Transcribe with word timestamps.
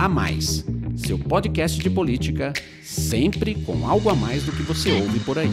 A 0.00 0.08
Mais, 0.08 0.64
seu 0.96 1.18
podcast 1.18 1.78
de 1.78 1.90
política, 1.90 2.54
sempre 2.82 3.54
com 3.54 3.86
algo 3.86 4.08
a 4.08 4.14
mais 4.14 4.42
do 4.42 4.50
que 4.50 4.62
você 4.62 4.90
ouve 4.92 5.20
por 5.20 5.38
aí. 5.38 5.50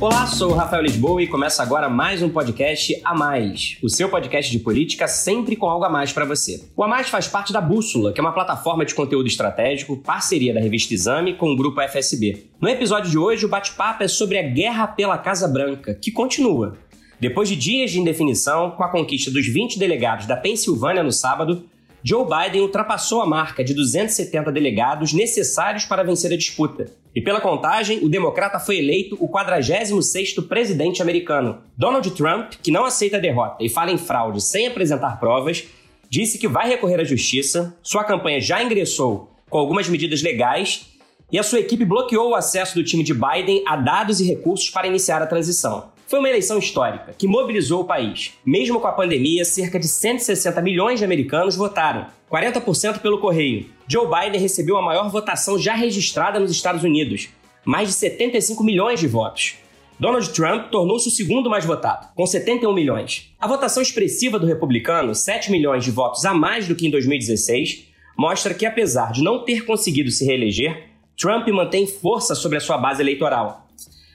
Olá, 0.00 0.26
sou 0.26 0.52
o 0.52 0.54
Rafael 0.54 0.82
Lisboa 0.82 1.22
e 1.22 1.26
começa 1.26 1.62
agora 1.62 1.90
mais 1.90 2.22
um 2.22 2.30
podcast 2.30 2.98
A 3.04 3.14
Mais, 3.14 3.76
o 3.82 3.90
seu 3.90 4.08
podcast 4.08 4.50
de 4.50 4.58
política 4.60 5.06
sempre 5.06 5.56
com 5.56 5.66
algo 5.66 5.84
a 5.84 5.90
mais 5.90 6.10
para 6.10 6.24
você. 6.24 6.64
O 6.74 6.82
A 6.82 6.88
Mais 6.88 7.10
faz 7.10 7.28
parte 7.28 7.52
da 7.52 7.60
Bússola, 7.60 8.14
que 8.14 8.20
é 8.20 8.24
uma 8.24 8.32
plataforma 8.32 8.82
de 8.82 8.94
conteúdo 8.94 9.26
estratégico, 9.26 9.98
parceria 9.98 10.54
da 10.54 10.60
revista 10.60 10.94
Exame 10.94 11.34
com 11.34 11.52
o 11.52 11.56
grupo 11.56 11.82
FSB. 11.82 12.46
No 12.58 12.66
episódio 12.66 13.10
de 13.10 13.18
hoje, 13.18 13.44
o 13.44 13.48
bate-papo 13.50 14.04
é 14.04 14.08
sobre 14.08 14.38
a 14.38 14.42
guerra 14.42 14.86
pela 14.86 15.18
Casa 15.18 15.46
Branca, 15.46 15.92
que 16.00 16.10
continua. 16.10 16.78
Depois 17.20 17.46
de 17.46 17.56
dias 17.56 17.90
de 17.90 18.00
indefinição, 18.00 18.70
com 18.70 18.82
a 18.82 18.88
conquista 18.88 19.30
dos 19.30 19.46
20 19.46 19.78
delegados 19.78 20.24
da 20.24 20.36
Pensilvânia 20.36 21.02
no 21.02 21.12
sábado, 21.12 21.62
Joe 22.08 22.24
Biden 22.24 22.60
ultrapassou 22.60 23.20
a 23.20 23.26
marca 23.26 23.64
de 23.64 23.74
270 23.74 24.52
delegados 24.52 25.12
necessários 25.12 25.84
para 25.86 26.04
vencer 26.04 26.32
a 26.32 26.36
disputa. 26.36 26.86
E 27.12 27.20
pela 27.20 27.40
contagem, 27.40 27.98
o 27.98 28.08
democrata 28.08 28.60
foi 28.60 28.78
eleito 28.78 29.16
o 29.18 29.28
46º 29.28 30.46
presidente 30.46 31.02
americano. 31.02 31.58
Donald 31.76 32.08
Trump, 32.12 32.52
que 32.62 32.70
não 32.70 32.84
aceita 32.84 33.16
a 33.16 33.20
derrota 33.20 33.64
e 33.64 33.68
fala 33.68 33.90
em 33.90 33.98
fraude 33.98 34.40
sem 34.40 34.68
apresentar 34.68 35.18
provas, 35.18 35.64
disse 36.08 36.38
que 36.38 36.46
vai 36.46 36.68
recorrer 36.68 37.00
à 37.00 37.04
justiça, 37.04 37.76
sua 37.82 38.04
campanha 38.04 38.40
já 38.40 38.62
ingressou 38.62 39.32
com 39.50 39.58
algumas 39.58 39.88
medidas 39.88 40.22
legais 40.22 40.86
e 41.32 41.40
a 41.40 41.42
sua 41.42 41.58
equipe 41.58 41.84
bloqueou 41.84 42.30
o 42.30 42.34
acesso 42.36 42.76
do 42.76 42.84
time 42.84 43.02
de 43.02 43.14
Biden 43.14 43.64
a 43.66 43.74
dados 43.74 44.20
e 44.20 44.24
recursos 44.24 44.70
para 44.70 44.86
iniciar 44.86 45.22
a 45.22 45.26
transição. 45.26 45.95
Foi 46.06 46.20
uma 46.20 46.28
eleição 46.28 46.58
histórica 46.58 47.12
que 47.18 47.26
mobilizou 47.26 47.80
o 47.80 47.84
país. 47.84 48.34
Mesmo 48.44 48.78
com 48.78 48.86
a 48.86 48.92
pandemia, 48.92 49.44
cerca 49.44 49.76
de 49.76 49.88
160 49.88 50.62
milhões 50.62 51.00
de 51.00 51.04
americanos 51.04 51.56
votaram, 51.56 52.06
40% 52.30 53.00
pelo 53.00 53.18
correio. 53.18 53.66
Joe 53.88 54.06
Biden 54.06 54.40
recebeu 54.40 54.76
a 54.76 54.82
maior 54.82 55.10
votação 55.10 55.58
já 55.58 55.74
registrada 55.74 56.38
nos 56.38 56.52
Estados 56.52 56.84
Unidos, 56.84 57.28
mais 57.64 57.88
de 57.88 57.94
75 57.94 58.62
milhões 58.62 59.00
de 59.00 59.08
votos. 59.08 59.56
Donald 59.98 60.28
Trump 60.30 60.70
tornou-se 60.70 61.08
o 61.08 61.10
segundo 61.10 61.50
mais 61.50 61.64
votado, 61.64 62.06
com 62.14 62.24
71 62.24 62.72
milhões. 62.72 63.32
A 63.40 63.48
votação 63.48 63.82
expressiva 63.82 64.38
do 64.38 64.46
republicano, 64.46 65.12
7 65.12 65.50
milhões 65.50 65.82
de 65.82 65.90
votos 65.90 66.24
a 66.24 66.32
mais 66.32 66.68
do 66.68 66.76
que 66.76 66.86
em 66.86 66.90
2016, 66.90 67.84
mostra 68.16 68.54
que, 68.54 68.64
apesar 68.64 69.10
de 69.10 69.24
não 69.24 69.44
ter 69.44 69.64
conseguido 69.64 70.12
se 70.12 70.24
reeleger, 70.24 70.84
Trump 71.18 71.48
mantém 71.48 71.84
força 71.84 72.36
sobre 72.36 72.58
a 72.58 72.60
sua 72.60 72.78
base 72.78 73.02
eleitoral. 73.02 73.66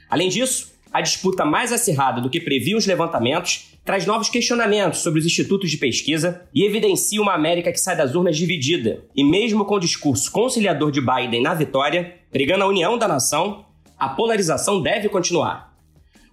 Além 0.10 0.30
disso, 0.30 0.71
a 0.92 1.02
disputa 1.02 1.46
mais 1.46 1.72
acirrada 1.72 2.20
do 2.20 2.30
que 2.30 2.40
previam 2.40 2.78
os 2.78 2.86
levantamentos 2.86 3.72
traz 3.84 4.06
novos 4.06 4.30
questionamentos 4.30 5.00
sobre 5.00 5.20
os 5.20 5.26
institutos 5.26 5.72
de 5.72 5.78
pesquisa 5.78 6.42
e 6.54 6.66
evidencia 6.66 7.22
uma 7.22 7.34
América 7.34 7.72
que 7.72 7.80
sai 7.80 7.96
das 7.96 8.14
urnas 8.14 8.38
dividida. 8.38 9.04
E 9.16 9.24
mesmo 9.24 9.66
com 9.66 9.76
o 9.76 9.80
discurso 9.80 10.32
conciliador 10.32 10.92
de 10.92 11.02
Biden 11.02 11.42
na 11.42 11.54
vitória, 11.54 12.16
pregando 12.32 12.64
a 12.64 12.68
união 12.68 12.98
da 12.98 13.08
nação, 13.08 13.66
a 13.98 14.10
polarização 14.10 14.82
deve 14.82 15.10
continuar. 15.10 15.72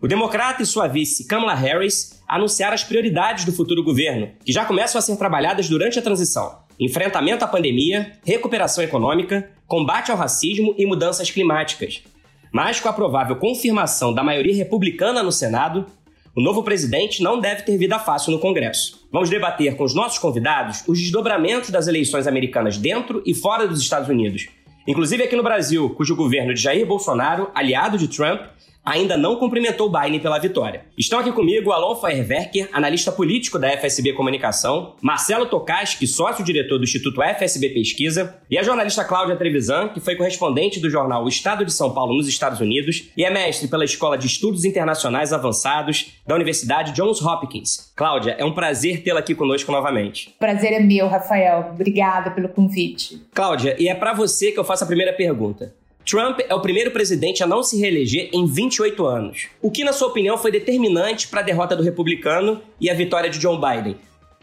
O 0.00 0.06
democrata 0.06 0.62
e 0.62 0.66
sua 0.66 0.86
vice 0.86 1.26
Kamala 1.26 1.54
Harris 1.54 2.22
anunciaram 2.28 2.74
as 2.74 2.84
prioridades 2.84 3.44
do 3.44 3.52
futuro 3.52 3.82
governo, 3.82 4.30
que 4.44 4.52
já 4.52 4.64
começam 4.64 4.98
a 4.98 5.02
ser 5.02 5.16
trabalhadas 5.16 5.68
durante 5.68 5.98
a 5.98 6.02
transição: 6.02 6.58
enfrentamento 6.78 7.44
à 7.44 7.48
pandemia, 7.48 8.12
recuperação 8.24 8.84
econômica, 8.84 9.50
combate 9.66 10.10
ao 10.10 10.16
racismo 10.16 10.74
e 10.78 10.86
mudanças 10.86 11.30
climáticas, 11.30 12.02
mas 12.52 12.80
com 12.80 12.88
a 12.88 12.92
provável 12.92 13.36
confirmação 13.36 14.12
da 14.12 14.22
maioria 14.22 14.54
republicana 14.54 15.22
no 15.22 15.32
Senado, 15.32 15.86
o 16.34 16.40
novo 16.40 16.62
presidente 16.62 17.22
não 17.22 17.40
deve 17.40 17.62
ter 17.62 17.76
vida 17.76 17.98
fácil 17.98 18.30
no 18.32 18.38
Congresso. 18.38 19.08
Vamos 19.10 19.28
debater 19.28 19.74
com 19.76 19.84
os 19.84 19.94
nossos 19.94 20.18
convidados 20.18 20.84
os 20.86 20.98
desdobramentos 20.98 21.70
das 21.70 21.88
eleições 21.88 22.26
americanas 22.26 22.78
dentro 22.78 23.22
e 23.26 23.34
fora 23.34 23.66
dos 23.66 23.80
Estados 23.80 24.08
Unidos, 24.08 24.46
inclusive 24.86 25.24
aqui 25.24 25.34
no 25.34 25.42
Brasil, 25.42 25.90
cujo 25.90 26.14
governo 26.14 26.54
de 26.54 26.60
Jair 26.60 26.86
Bolsonaro, 26.86 27.50
aliado 27.54 27.98
de 27.98 28.06
Trump, 28.06 28.42
ainda 28.88 29.16
não 29.18 29.36
cumprimentou 29.36 29.90
Biden 29.90 30.18
pela 30.18 30.38
vitória. 30.38 30.86
Estão 30.96 31.18
aqui 31.18 31.30
comigo 31.30 31.72
Alon 31.72 31.94
Feuerwerker, 31.94 32.70
analista 32.72 33.12
político 33.12 33.58
da 33.58 33.70
FSB 33.76 34.14
Comunicação, 34.14 34.94
Marcelo 35.02 35.46
Tokaski, 35.46 36.06
sócio-diretor 36.06 36.78
do 36.78 36.84
Instituto 36.84 37.20
FSB 37.22 37.68
Pesquisa, 37.70 38.36
e 38.50 38.56
a 38.56 38.62
jornalista 38.62 39.04
Cláudia 39.04 39.36
Trevisan, 39.36 39.88
que 39.88 40.00
foi 40.00 40.16
correspondente 40.16 40.80
do 40.80 40.88
jornal 40.88 41.24
O 41.24 41.28
Estado 41.28 41.64
de 41.64 41.72
São 41.72 41.92
Paulo 41.92 42.16
nos 42.16 42.26
Estados 42.26 42.60
Unidos 42.60 43.10
e 43.14 43.24
é 43.24 43.30
mestre 43.30 43.68
pela 43.68 43.84
Escola 43.84 44.16
de 44.16 44.26
Estudos 44.26 44.64
Internacionais 44.64 45.32
Avançados 45.32 46.14
da 46.26 46.34
Universidade 46.34 46.92
Johns 46.92 47.20
Hopkins. 47.20 47.92
Cláudia, 47.94 48.36
é 48.38 48.44
um 48.44 48.54
prazer 48.54 49.02
tê-la 49.02 49.20
aqui 49.20 49.34
conosco 49.34 49.70
novamente. 49.70 50.34
Prazer 50.38 50.72
é 50.72 50.80
meu, 50.80 51.08
Rafael. 51.08 51.72
Obrigada 51.74 52.30
pelo 52.30 52.48
convite. 52.48 53.20
Cláudia, 53.34 53.76
e 53.78 53.88
é 53.88 53.94
para 53.94 54.14
você 54.14 54.50
que 54.50 54.58
eu 54.58 54.64
faço 54.64 54.84
a 54.84 54.86
primeira 54.86 55.12
pergunta. 55.12 55.74
Trump 56.08 56.38
é 56.48 56.54
o 56.54 56.62
primeiro 56.62 56.90
presidente 56.90 57.42
a 57.42 57.46
não 57.46 57.62
se 57.62 57.78
reeleger 57.78 58.30
em 58.32 58.46
28 58.46 59.04
anos. 59.04 59.48
O 59.60 59.70
que, 59.70 59.84
na 59.84 59.92
sua 59.92 60.08
opinião, 60.08 60.38
foi 60.38 60.50
determinante 60.50 61.28
para 61.28 61.40
a 61.40 61.42
derrota 61.42 61.76
do 61.76 61.82
republicano 61.82 62.62
e 62.80 62.88
a 62.88 62.94
vitória 62.94 63.28
de 63.28 63.38
Joe 63.38 63.60
Biden? 63.60 63.96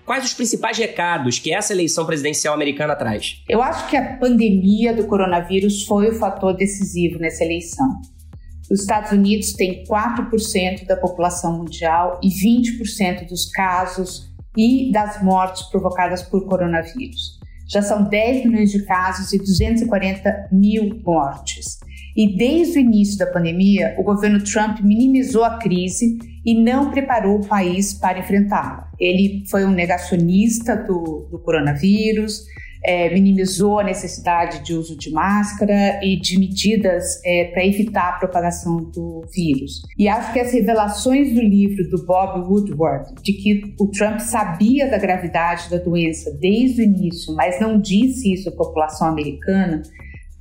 Quais 0.06 0.24
os 0.24 0.36
principais 0.36 0.78
recados 0.78 1.40
que 1.40 1.52
essa 1.52 1.74
eleição 1.74 2.06
presidencial 2.06 2.54
americana 2.54 2.96
traz? 2.96 3.42
Eu 3.50 3.64
acho 3.64 3.90
que 3.90 3.98
a 3.98 4.16
pandemia 4.18 4.94
do 4.94 5.08
coronavírus 5.08 5.88
foi 5.88 6.10
o 6.10 6.14
fator 6.20 6.56
decisivo 6.56 7.18
nessa 7.18 7.44
eleição. 7.44 8.00
Os 8.70 8.82
Estados 8.82 9.12
Unidos 9.12 9.54
têm 9.54 9.84
4% 9.86 10.86
da 10.86 10.98
população 10.98 11.58
mundial 11.58 12.20
e 12.22 12.30
20% 12.30 13.28
dos 13.28 13.50
casos 13.50 14.32
e 14.56 14.92
das 14.92 15.24
mortes 15.24 15.64
provocadas 15.64 16.22
por 16.22 16.46
coronavírus. 16.46 17.40
Já 17.68 17.82
são 17.82 18.04
10 18.04 18.46
milhões 18.46 18.72
de 18.72 18.84
casos 18.86 19.34
e 19.34 19.38
240 19.38 20.50
mil 20.52 21.02
mortes. 21.04 21.80
E 22.16 22.38
desde 22.38 22.78
o 22.78 22.82
início 22.82 23.18
da 23.18 23.28
pandemia, 23.28 23.96
o 23.98 24.04
governo 24.04 24.42
Trump 24.42 24.80
minimizou 24.82 25.44
a 25.44 25.58
crise 25.58 26.18
e 26.46 26.54
não 26.54 26.92
preparou 26.92 27.40
o 27.40 27.48
país 27.48 27.94
para 27.94 28.20
enfrentá-la. 28.20 28.90
Ele 28.98 29.44
foi 29.50 29.66
um 29.66 29.72
negacionista 29.72 30.76
do, 30.76 31.28
do 31.30 31.40
coronavírus, 31.40 32.46
é, 32.86 33.14
minimizou 33.14 33.80
a 33.80 33.84
necessidade 33.84 34.64
de 34.64 34.74
uso 34.74 34.98
de 34.98 35.12
máscara 35.12 36.00
e 36.04 36.20
de 36.20 36.40
medidas 36.40 37.22
é, 37.26 37.46
para 37.46 37.66
evitar 37.66 38.10
a 38.10 38.14
propagação 38.14 38.78
do 38.78 39.24
vírus. 39.34 39.82
E 39.98 40.08
acho 40.08 40.32
que 40.32 40.40
as 40.40 40.54
revelações 40.54 41.34
do 41.34 41.42
livro 41.42 41.90
do 41.90 42.06
Bob 42.06 42.48
Woodward, 42.48 43.14
de 43.22 43.34
que 43.34 43.76
o 43.80 43.88
Trump 43.88 44.20
sabia 44.20 44.90
da 44.90 44.98
gravidade 44.98 45.70
da 45.70 45.78
doença 45.78 46.32
desde 46.40 46.82
o 46.82 46.84
início, 46.84 47.36
mas 47.36 47.60
não 47.60 47.80
disse 47.80 48.34
isso 48.34 48.50
à 48.50 48.52
população 48.52 49.08
americana, 49.08 49.82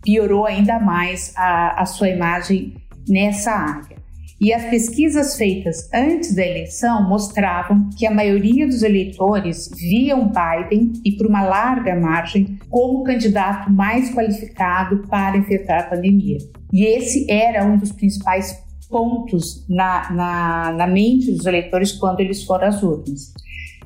piorou 0.03 0.44
ainda 0.47 0.78
mais 0.78 1.33
a, 1.37 1.83
a 1.83 1.87
sua 1.87 2.09
imagem 2.09 2.75
nessa 3.09 3.50
área. 3.50 4.03
E 4.41 4.53
as 4.53 4.65
pesquisas 4.65 5.37
feitas 5.37 5.89
antes 5.95 6.34
da 6.34 6.45
eleição 6.45 7.09
mostravam 7.09 7.89
que 7.97 8.06
a 8.06 8.11
maioria 8.11 8.67
dos 8.67 8.83
eleitores 8.83 9.71
viam 9.77 10.28
Biden, 10.28 10.93
e 11.05 11.12
por 11.12 11.27
uma 11.27 11.43
larga 11.43 11.95
margem, 11.95 12.59
como 12.69 13.00
o 13.00 13.05
candidato 13.05 13.71
mais 13.72 14.12
qualificado 14.12 15.06
para 15.09 15.37
enfrentar 15.37 15.81
a 15.81 15.91
pandemia. 15.91 16.39
E 16.72 16.84
esse 16.84 17.31
era 17.31 17.65
um 17.65 17.77
dos 17.77 17.93
principais 17.93 18.59
pontos 18.91 19.65
na, 19.69 20.12
na, 20.12 20.72
na 20.72 20.87
mente 20.87 21.31
dos 21.31 21.47
eleitores 21.47 21.93
quando 21.93 22.21
eles 22.21 22.45
foram 22.45 22.69
às 22.69 22.83
urnas. 22.83 23.33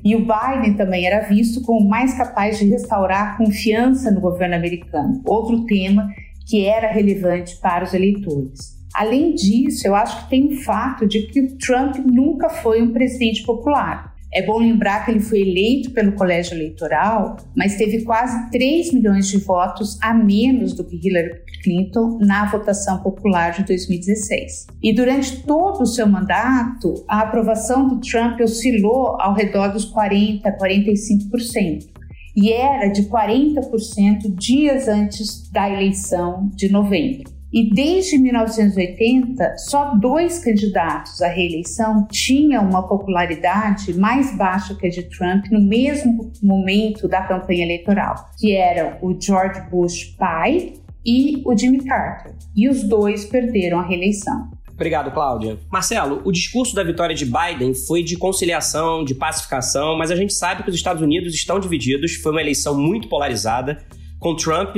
E 0.03 0.15
o 0.15 0.19
Biden 0.19 0.75
também 0.75 1.05
era 1.05 1.27
visto 1.27 1.61
como 1.61 1.87
mais 1.87 2.15
capaz 2.15 2.57
de 2.57 2.65
restaurar 2.65 3.33
a 3.33 3.37
confiança 3.37 4.09
no 4.09 4.21
governo 4.21 4.55
americano, 4.55 5.21
outro 5.25 5.65
tema 5.65 6.09
que 6.47 6.65
era 6.65 6.91
relevante 6.91 7.57
para 7.57 7.83
os 7.83 7.93
eleitores. 7.93 8.78
Além 8.93 9.33
disso, 9.33 9.87
eu 9.87 9.95
acho 9.95 10.23
que 10.23 10.29
tem 10.29 10.47
o 10.47 10.61
fato 10.63 11.07
de 11.07 11.27
que 11.27 11.41
o 11.41 11.57
Trump 11.57 11.95
nunca 11.97 12.49
foi 12.49 12.81
um 12.81 12.91
presidente 12.91 13.43
popular. 13.43 14.15
É 14.31 14.45
bom 14.45 14.59
lembrar 14.59 15.03
que 15.03 15.11
ele 15.11 15.19
foi 15.19 15.41
eleito 15.41 15.89
pelo 15.89 16.11
colégio 16.11 16.53
eleitoral, 16.53 17.37
mas 17.55 17.77
teve 17.77 18.03
quase 18.03 18.51
3 18.51 18.93
milhões 18.93 19.27
de 19.27 19.39
votos 19.39 19.97
a 20.01 20.13
menos 20.13 20.73
do 20.73 20.83
que 20.83 20.95
Hillary 20.95 21.41
Clinton 21.63 22.19
na 22.21 22.45
votação 22.45 23.01
popular 23.01 23.51
de 23.51 23.65
2016. 23.65 24.67
E 24.83 24.93
durante 24.93 25.41
todo 25.43 25.81
o 25.81 25.87
seu 25.87 26.07
mandato, 26.07 27.03
a 27.07 27.21
aprovação 27.21 27.87
do 27.87 27.99
Trump 27.99 28.39
oscilou 28.39 29.19
ao 29.19 29.33
redor 29.33 29.69
dos 29.69 29.85
40, 29.85 30.47
45%. 30.57 31.87
E 32.35 32.53
era 32.53 32.87
de 32.87 33.03
40% 33.09 34.35
dias 34.35 34.87
antes 34.87 35.49
da 35.51 35.67
eleição 35.67 36.51
de 36.55 36.71
novembro. 36.71 37.38
E 37.51 37.73
desde 37.73 38.17
1980, 38.17 39.57
só 39.57 39.95
dois 39.95 40.37
candidatos 40.43 41.19
à 41.21 41.27
reeleição 41.27 42.07
tinham 42.11 42.63
uma 42.63 42.87
popularidade 42.87 43.93
mais 43.97 44.35
baixa 44.37 44.75
que 44.75 44.85
a 44.85 44.89
de 44.89 45.03
Trump 45.03 45.45
no 45.51 45.59
mesmo 45.59 46.31
momento 46.43 47.07
da 47.07 47.23
campanha 47.23 47.63
eleitoral, 47.63 48.29
que 48.37 48.55
eram 48.55 48.97
o 49.01 49.19
George 49.19 49.61
Bush 49.71 50.15
pai 50.17 50.73
e 51.03 51.41
o 51.43 51.57
Jimmy 51.57 51.83
Carter. 51.83 52.35
E 52.55 52.69
os 52.69 52.83
dois 52.83 53.25
perderam 53.25 53.79
a 53.79 53.87
reeleição. 53.87 54.51
Obrigado, 54.71 55.11
Cláudia. 55.11 55.57
Marcelo, 55.71 56.21
o 56.23 56.31
discurso 56.31 56.73
da 56.73 56.83
vitória 56.83 57.15
de 57.15 57.25
Biden 57.25 57.73
foi 57.73 58.01
de 58.01 58.15
conciliação, 58.15 59.03
de 59.03 59.13
pacificação, 59.13 59.97
mas 59.97 60.11
a 60.11 60.15
gente 60.15 60.33
sabe 60.33 60.63
que 60.63 60.69
os 60.69 60.75
Estados 60.75 61.01
Unidos 61.01 61.33
estão 61.33 61.59
divididos. 61.59 62.15
Foi 62.15 62.31
uma 62.31 62.41
eleição 62.41 62.77
muito 62.77 63.09
polarizada, 63.09 63.83
com 64.19 64.35
Trump 64.35 64.77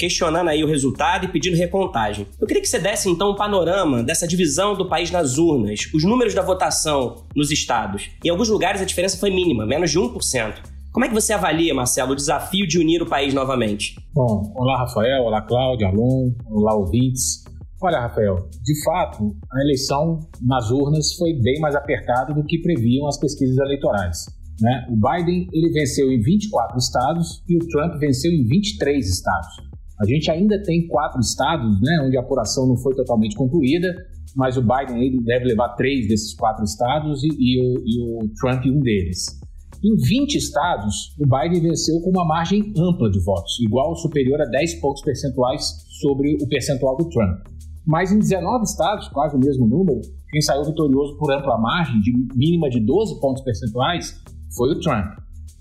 questionando 0.00 0.48
aí 0.48 0.64
o 0.64 0.66
resultado 0.66 1.26
e 1.26 1.28
pedindo 1.28 1.58
recontagem. 1.58 2.26
Eu 2.40 2.46
queria 2.46 2.62
que 2.62 2.68
você 2.68 2.78
desse 2.78 3.10
então 3.10 3.32
um 3.32 3.36
panorama 3.36 4.02
dessa 4.02 4.26
divisão 4.26 4.74
do 4.74 4.88
país 4.88 5.10
nas 5.10 5.36
urnas, 5.36 5.80
os 5.94 6.02
números 6.02 6.32
da 6.32 6.40
votação 6.40 7.26
nos 7.36 7.50
estados. 7.50 8.08
Em 8.24 8.30
alguns 8.30 8.48
lugares 8.48 8.80
a 8.80 8.86
diferença 8.86 9.18
foi 9.18 9.28
mínima, 9.28 9.66
menos 9.66 9.90
de 9.90 9.98
1%. 9.98 10.54
Como 10.90 11.04
é 11.04 11.08
que 11.08 11.14
você 11.14 11.34
avalia, 11.34 11.74
Marcelo, 11.74 12.12
o 12.12 12.16
desafio 12.16 12.66
de 12.66 12.78
unir 12.78 13.02
o 13.02 13.06
país 13.06 13.34
novamente? 13.34 13.94
Bom, 14.14 14.50
olá 14.56 14.78
Rafael, 14.78 15.22
olá 15.22 15.42
Cláudia, 15.42 15.88
Alon, 15.88 16.32
olá 16.46 16.74
ouvintes. 16.74 17.44
Olha, 17.82 18.00
Rafael, 18.00 18.36
de 18.62 18.84
fato, 18.84 19.36
a 19.52 19.62
eleição 19.62 20.18
nas 20.42 20.70
urnas 20.70 21.14
foi 21.14 21.34
bem 21.34 21.60
mais 21.60 21.74
apertada 21.74 22.32
do 22.32 22.44
que 22.44 22.58
previam 22.62 23.06
as 23.06 23.18
pesquisas 23.18 23.56
eleitorais. 23.58 24.16
Né? 24.60 24.86
O 24.90 24.96
Biden 24.96 25.46
ele 25.52 25.70
venceu 25.72 26.10
em 26.10 26.20
24 26.20 26.76
estados 26.78 27.42
e 27.48 27.56
o 27.56 27.68
Trump 27.68 27.98
venceu 27.98 28.30
em 28.30 28.46
23 28.46 29.08
estados. 29.08 29.69
A 30.00 30.06
gente 30.06 30.30
ainda 30.30 30.60
tem 30.62 30.88
quatro 30.88 31.20
estados 31.20 31.78
né, 31.82 32.02
onde 32.06 32.16
a 32.16 32.20
apuração 32.20 32.66
não 32.66 32.76
foi 32.76 32.94
totalmente 32.94 33.36
concluída, 33.36 33.94
mas 34.34 34.56
o 34.56 34.62
Biden 34.62 35.22
deve 35.22 35.44
levar 35.44 35.74
três 35.74 36.08
desses 36.08 36.34
quatro 36.34 36.64
estados 36.64 37.22
e, 37.22 37.28
e, 37.28 37.60
o, 37.60 37.82
e 37.84 38.24
o 38.24 38.28
Trump 38.40 38.64
um 38.64 38.80
deles. 38.80 39.38
Em 39.84 39.94
20 39.96 40.34
estados, 40.36 41.14
o 41.18 41.26
Biden 41.26 41.60
venceu 41.60 42.00
com 42.00 42.10
uma 42.10 42.24
margem 42.24 42.72
ampla 42.78 43.10
de 43.10 43.22
votos, 43.22 43.60
igual 43.60 43.90
ou 43.90 43.96
superior 43.96 44.40
a 44.40 44.46
10 44.46 44.80
pontos 44.80 45.02
percentuais 45.02 45.64
sobre 46.00 46.36
o 46.40 46.48
percentual 46.48 46.96
do 46.96 47.08
Trump. 47.08 47.46
Mas 47.86 48.10
em 48.10 48.18
19 48.18 48.64
estados, 48.64 49.08
quase 49.08 49.36
o 49.36 49.38
mesmo 49.38 49.66
número, 49.66 50.00
quem 50.30 50.40
saiu 50.40 50.64
vitorioso 50.64 51.18
por 51.18 51.30
ampla 51.32 51.58
margem, 51.58 52.00
de 52.00 52.12
mínima 52.34 52.70
de 52.70 52.80
12 52.80 53.20
pontos 53.20 53.42
percentuais, 53.42 54.14
foi 54.56 54.70
o 54.70 54.80
Trump. 54.80 55.18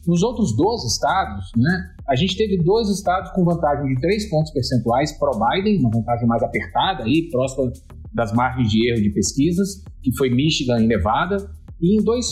Nos 0.10 0.24
outros 0.24 0.56
12 0.56 0.88
estados, 0.88 1.52
né, 1.56 1.94
a 2.08 2.16
gente 2.16 2.36
teve 2.36 2.58
dois 2.64 2.90
estados 2.90 3.30
com 3.30 3.46
vantagem 3.46 3.94
de 3.94 4.02
3 4.02 4.28
pontos 4.28 4.52
percentuais 4.52 5.16
pró-Biden, 5.20 5.82
uma 5.82 5.92
vantagem 5.92 6.28
mais 6.28 6.42
apertada, 6.42 7.04
aí, 7.04 7.30
próxima 7.30 7.72
das 8.12 8.34
margens 8.34 8.72
de 8.72 8.90
erro 8.90 9.04
de 9.04 9.12
pesquisas, 9.12 9.84
que 10.02 10.12
foi 10.18 10.32
Michigan 10.32 10.82
e 10.82 10.88
Nevada. 10.88 11.38
E 11.80 11.96
em 11.96 12.04
dois 12.04 12.26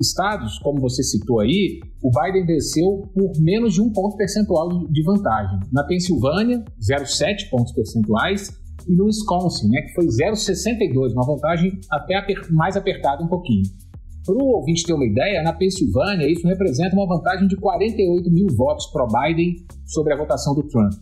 estados, 0.00 0.58
como 0.60 0.80
você 0.80 1.02
citou 1.02 1.40
aí, 1.40 1.80
o 2.02 2.10
Biden 2.10 2.46
venceu 2.46 3.02
por 3.14 3.32
menos 3.38 3.74
de 3.74 3.82
um 3.82 3.92
ponto 3.92 4.16
percentual 4.16 4.88
de 4.88 5.02
vantagem. 5.02 5.58
Na 5.70 5.84
Pensilvânia, 5.84 6.64
0,7 6.80 7.50
pontos 7.50 7.74
percentuais, 7.74 8.50
e 8.88 8.96
no 8.96 9.04
Wisconsin, 9.04 9.68
né, 9.68 9.82
que 9.82 9.92
foi 9.92 10.06
0,62, 10.06 11.12
uma 11.12 11.26
vantagem 11.26 11.78
até 11.90 12.14
mais 12.50 12.78
apertada 12.78 13.22
um 13.22 13.28
pouquinho. 13.28 13.64
Para 14.30 14.44
o 14.44 14.58
ouvinte 14.58 14.84
ter 14.84 14.92
uma 14.92 15.04
ideia, 15.04 15.42
na 15.42 15.52
Pensilvânia 15.52 16.30
isso 16.30 16.46
representa 16.46 16.94
uma 16.94 17.04
vantagem 17.04 17.48
de 17.48 17.56
48 17.56 18.30
mil 18.30 18.46
votos 18.56 18.86
pro 18.86 19.08
Biden 19.08 19.56
sobre 19.84 20.14
a 20.14 20.16
votação 20.16 20.54
do 20.54 20.62
Trump. 20.68 20.92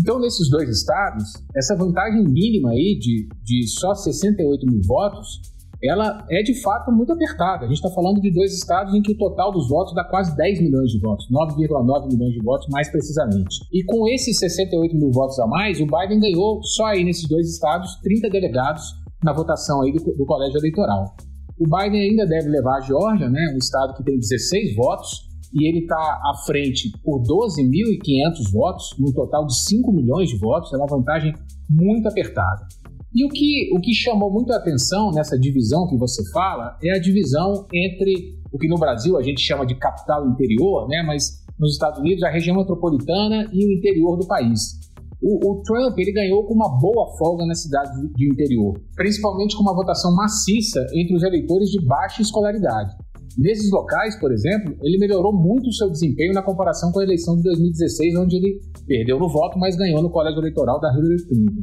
Então, 0.00 0.18
nesses 0.18 0.48
dois 0.48 0.70
estados, 0.70 1.24
essa 1.54 1.76
vantagem 1.76 2.24
mínima 2.24 2.70
aí 2.70 2.98
de, 2.98 3.28
de 3.44 3.68
só 3.68 3.94
68 3.94 4.64
mil 4.66 4.80
votos 4.86 5.42
ela 5.84 6.26
é 6.30 6.42
de 6.42 6.60
fato 6.62 6.90
muito 6.90 7.12
apertada. 7.12 7.66
A 7.66 7.68
gente 7.68 7.76
está 7.76 7.90
falando 7.90 8.22
de 8.22 8.32
dois 8.32 8.54
estados 8.54 8.94
em 8.94 9.02
que 9.02 9.12
o 9.12 9.18
total 9.18 9.52
dos 9.52 9.68
votos 9.68 9.94
dá 9.94 10.02
quase 10.02 10.34
10 10.34 10.62
milhões 10.62 10.90
de 10.90 10.98
votos, 10.98 11.28
9,9 11.30 12.08
milhões 12.10 12.32
de 12.32 12.42
votos 12.42 12.66
mais 12.68 12.90
precisamente. 12.90 13.60
E 13.70 13.84
com 13.84 14.08
esses 14.08 14.38
68 14.38 14.96
mil 14.96 15.12
votos 15.12 15.38
a 15.38 15.46
mais, 15.46 15.78
o 15.78 15.86
Biden 15.86 16.20
ganhou 16.20 16.62
só 16.62 16.86
aí 16.86 17.04
nesses 17.04 17.28
dois 17.28 17.48
estados 17.48 17.94
30 18.02 18.30
delegados 18.30 18.82
na 19.22 19.32
votação 19.32 19.82
aí 19.82 19.92
do, 19.92 20.02
do 20.16 20.24
colégio 20.24 20.58
eleitoral. 20.58 21.14
O 21.58 21.64
Biden 21.64 22.10
ainda 22.10 22.24
deve 22.24 22.48
levar 22.48 22.76
a 22.76 22.80
Geórgia, 22.80 23.28
né, 23.28 23.52
um 23.52 23.58
estado 23.58 23.94
que 23.94 24.04
tem 24.04 24.16
16 24.16 24.76
votos, 24.76 25.28
e 25.52 25.68
ele 25.68 25.80
está 25.80 25.96
à 25.96 26.34
frente 26.46 26.92
por 27.02 27.20
12.500 27.22 28.52
votos, 28.52 28.94
num 28.98 29.12
total 29.12 29.46
de 29.46 29.58
5 29.64 29.92
milhões 29.92 30.28
de 30.28 30.38
votos, 30.38 30.72
é 30.72 30.76
uma 30.76 30.86
vantagem 30.86 31.32
muito 31.68 32.06
apertada. 32.06 32.66
E 33.14 33.24
o 33.24 33.28
que, 33.28 33.70
o 33.74 33.80
que 33.80 33.94
chamou 33.94 34.30
muito 34.30 34.52
a 34.52 34.56
atenção 34.56 35.10
nessa 35.10 35.38
divisão 35.38 35.88
que 35.88 35.96
você 35.96 36.22
fala 36.30 36.78
é 36.82 36.94
a 36.94 37.00
divisão 37.00 37.66
entre 37.72 38.38
o 38.52 38.58
que 38.58 38.68
no 38.68 38.76
Brasil 38.76 39.16
a 39.16 39.22
gente 39.22 39.40
chama 39.40 39.66
de 39.66 39.74
capital 39.74 40.28
interior, 40.28 40.86
né? 40.86 41.02
mas 41.02 41.44
nos 41.58 41.72
Estados 41.72 41.98
Unidos 41.98 42.22
a 42.22 42.30
região 42.30 42.56
metropolitana 42.56 43.48
e 43.52 43.66
o 43.66 43.72
interior 43.72 44.16
do 44.16 44.26
país. 44.26 44.78
O, 45.20 45.50
o, 45.50 45.62
Trump 45.62 45.98
ele 45.98 46.12
ganhou 46.12 46.44
com 46.44 46.54
uma 46.54 46.78
boa 46.78 47.16
folga 47.18 47.44
nas 47.44 47.62
cidades 47.62 47.90
de 48.14 48.30
interior, 48.30 48.80
principalmente 48.94 49.56
com 49.56 49.62
uma 49.62 49.74
votação 49.74 50.14
maciça 50.14 50.86
entre 50.94 51.16
os 51.16 51.22
eleitores 51.22 51.70
de 51.70 51.84
baixa 51.84 52.22
escolaridade. 52.22 52.94
Nesses 53.36 53.70
locais, 53.70 54.18
por 54.18 54.32
exemplo, 54.32 54.76
ele 54.82 54.98
melhorou 54.98 55.32
muito 55.32 55.68
o 55.68 55.72
seu 55.72 55.90
desempenho 55.90 56.32
na 56.32 56.42
comparação 56.42 56.90
com 56.92 57.00
a 57.00 57.04
eleição 57.04 57.36
de 57.36 57.42
2016, 57.42 58.16
onde 58.16 58.36
ele 58.36 58.60
perdeu 58.86 59.18
no 59.18 59.28
voto, 59.28 59.58
mas 59.58 59.76
ganhou 59.76 60.02
no 60.02 60.10
colégio 60.10 60.40
eleitoral 60.40 60.80
da 60.80 60.92
Hillary 60.92 61.24
Clinton. 61.26 61.62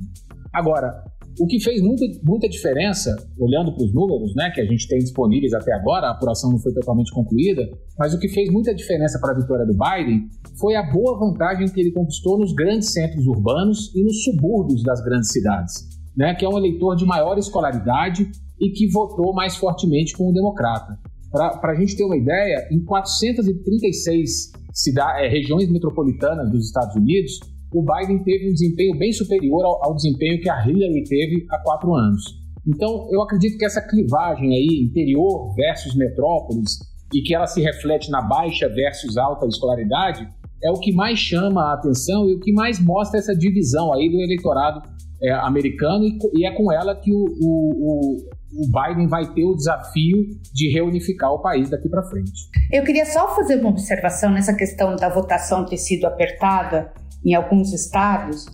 Agora, 0.54 1.04
o 1.38 1.46
que 1.48 1.60
fez 1.60 1.82
muita, 1.82 2.06
muita 2.24 2.48
diferença, 2.48 3.14
olhando 3.38 3.74
para 3.74 3.84
os 3.84 3.94
números 3.94 4.34
né, 4.36 4.50
que 4.52 4.62
a 4.62 4.66
gente 4.66 4.88
tem 4.88 5.00
disponíveis 5.00 5.54
até 5.54 5.74
agora, 5.74 6.08
a 6.08 6.12
apuração 6.12 6.50
não 6.50 6.60
foi 6.60 6.74
totalmente 6.74 7.12
concluída, 7.14 7.62
mas 8.00 8.14
o 8.14 8.20
que 8.20 8.30
fez 8.30 8.50
muita 8.50 8.74
diferença 8.74 9.20
para 9.20 9.34
a 9.34 9.36
vitória 9.36 9.66
do 9.66 9.74
Biden 9.74 10.30
foi 10.60 10.76
a 10.76 10.84
boa 10.84 11.18
vantagem 11.20 11.68
que 11.68 11.80
ele 11.80 11.92
conquistou 11.92 12.40
nos 12.40 12.54
grandes 12.54 12.92
centros 12.92 13.26
urbanos 13.28 13.94
e 13.96 14.04
nos 14.04 14.24
subúrbios 14.24 14.84
das 14.84 15.04
grandes 15.04 15.32
cidades, 15.32 15.88
né, 16.16 16.34
que 16.36 16.46
é 16.46 16.50
um 16.50 16.58
eleitor 16.58 16.96
de 16.96 17.06
maior 17.06 17.38
escolaridade 17.38 18.30
e 18.60 18.70
que 18.70 18.88
votou 18.88 19.34
mais 19.34 19.56
fortemente 19.58 20.16
com 20.16 20.30
o 20.30 20.34
democrata. 20.34 20.98
Para 21.32 21.72
a 21.74 21.76
gente 21.76 21.98
ter 21.98 22.06
uma 22.06 22.16
ideia, 22.16 22.68
em 22.72 22.84
436 22.86 24.52
cidades, 24.72 25.24
é, 25.24 25.28
regiões 25.28 25.70
metropolitanas 25.70 26.50
dos 26.50 26.68
Estados 26.68 26.96
Unidos, 26.96 27.40
o 27.74 27.84
Biden 27.84 28.24
teve 28.24 28.50
um 28.50 28.54
desempenho 28.54 28.98
bem 28.98 29.12
superior 29.12 29.66
ao, 29.66 29.86
ao 29.86 29.96
desempenho 29.96 30.42
que 30.42 30.50
a 30.50 30.66
Hillary 30.66 31.04
teve 31.04 31.46
há 31.50 31.58
quatro 31.60 31.94
anos. 31.94 32.24
Então, 32.66 33.08
eu 33.12 33.22
acredito 33.22 33.58
que 33.58 33.66
essa 33.66 33.82
clivagem 33.82 34.54
aí, 34.54 34.88
interior 34.90 35.54
versus 35.56 35.94
metrópolis, 35.96 36.80
e 37.14 37.22
que 37.22 37.36
ela 37.36 37.48
se 37.48 37.62
reflete 37.62 38.10
na 38.10 38.22
baixa 38.22 38.68
versus 38.70 39.18
alta 39.18 39.46
escolaridade, 39.46 40.28
é 40.64 40.72
o 40.72 40.80
que 40.80 40.92
mais 40.92 41.20
chama 41.20 41.62
a 41.62 41.74
atenção 41.74 42.28
e 42.30 42.34
o 42.34 42.40
que 42.40 42.52
mais 42.52 42.80
mostra 42.80 43.20
essa 43.20 43.36
divisão 43.36 43.94
aí 43.94 44.10
do 44.10 44.20
eleitorado 44.20 44.82
é, 45.22 45.32
americano, 45.32 46.06
e, 46.06 46.18
e, 46.34 46.46
é 46.46 46.52
com 46.52 46.72
ela 46.72 46.96
que 46.96 47.12
o, 47.12 47.26
o, 47.40 48.18
o 48.54 48.66
Biden 48.68 49.08
vai 49.08 49.26
ter 49.34 49.44
o 49.44 49.56
desafio 49.56 50.28
de 50.54 50.70
reunificar 50.72 51.32
o 51.32 51.40
país 51.40 51.70
daqui 51.70 51.90
para 51.90 52.04
frente. 52.04 52.32
Eu 52.72 52.84
queria 52.84 53.06
só 53.06 53.34
fazer 53.36 53.60
uma 53.60 53.70
observação 53.70 54.32
nessa 54.32 54.54
questão 54.54 54.96
da 54.96 55.10
votação 55.10 55.66
ter 55.66 55.78
sido 55.78 56.06
apertada 56.06 56.92
em 57.26 57.34
alguns 57.34 57.74
estados. 57.74 58.46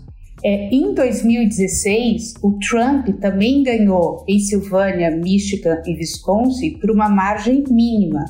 É, 0.43 0.69
em 0.69 0.93
2016, 0.93 2.35
o 2.41 2.57
Trump 2.57 3.07
também 3.19 3.63
ganhou 3.63 4.23
Pensilvânia, 4.25 5.11
Michigan 5.11 5.81
e 5.85 5.95
Wisconsin 5.95 6.79
por 6.79 6.89
uma 6.89 7.09
margem 7.09 7.63
mínima. 7.69 8.25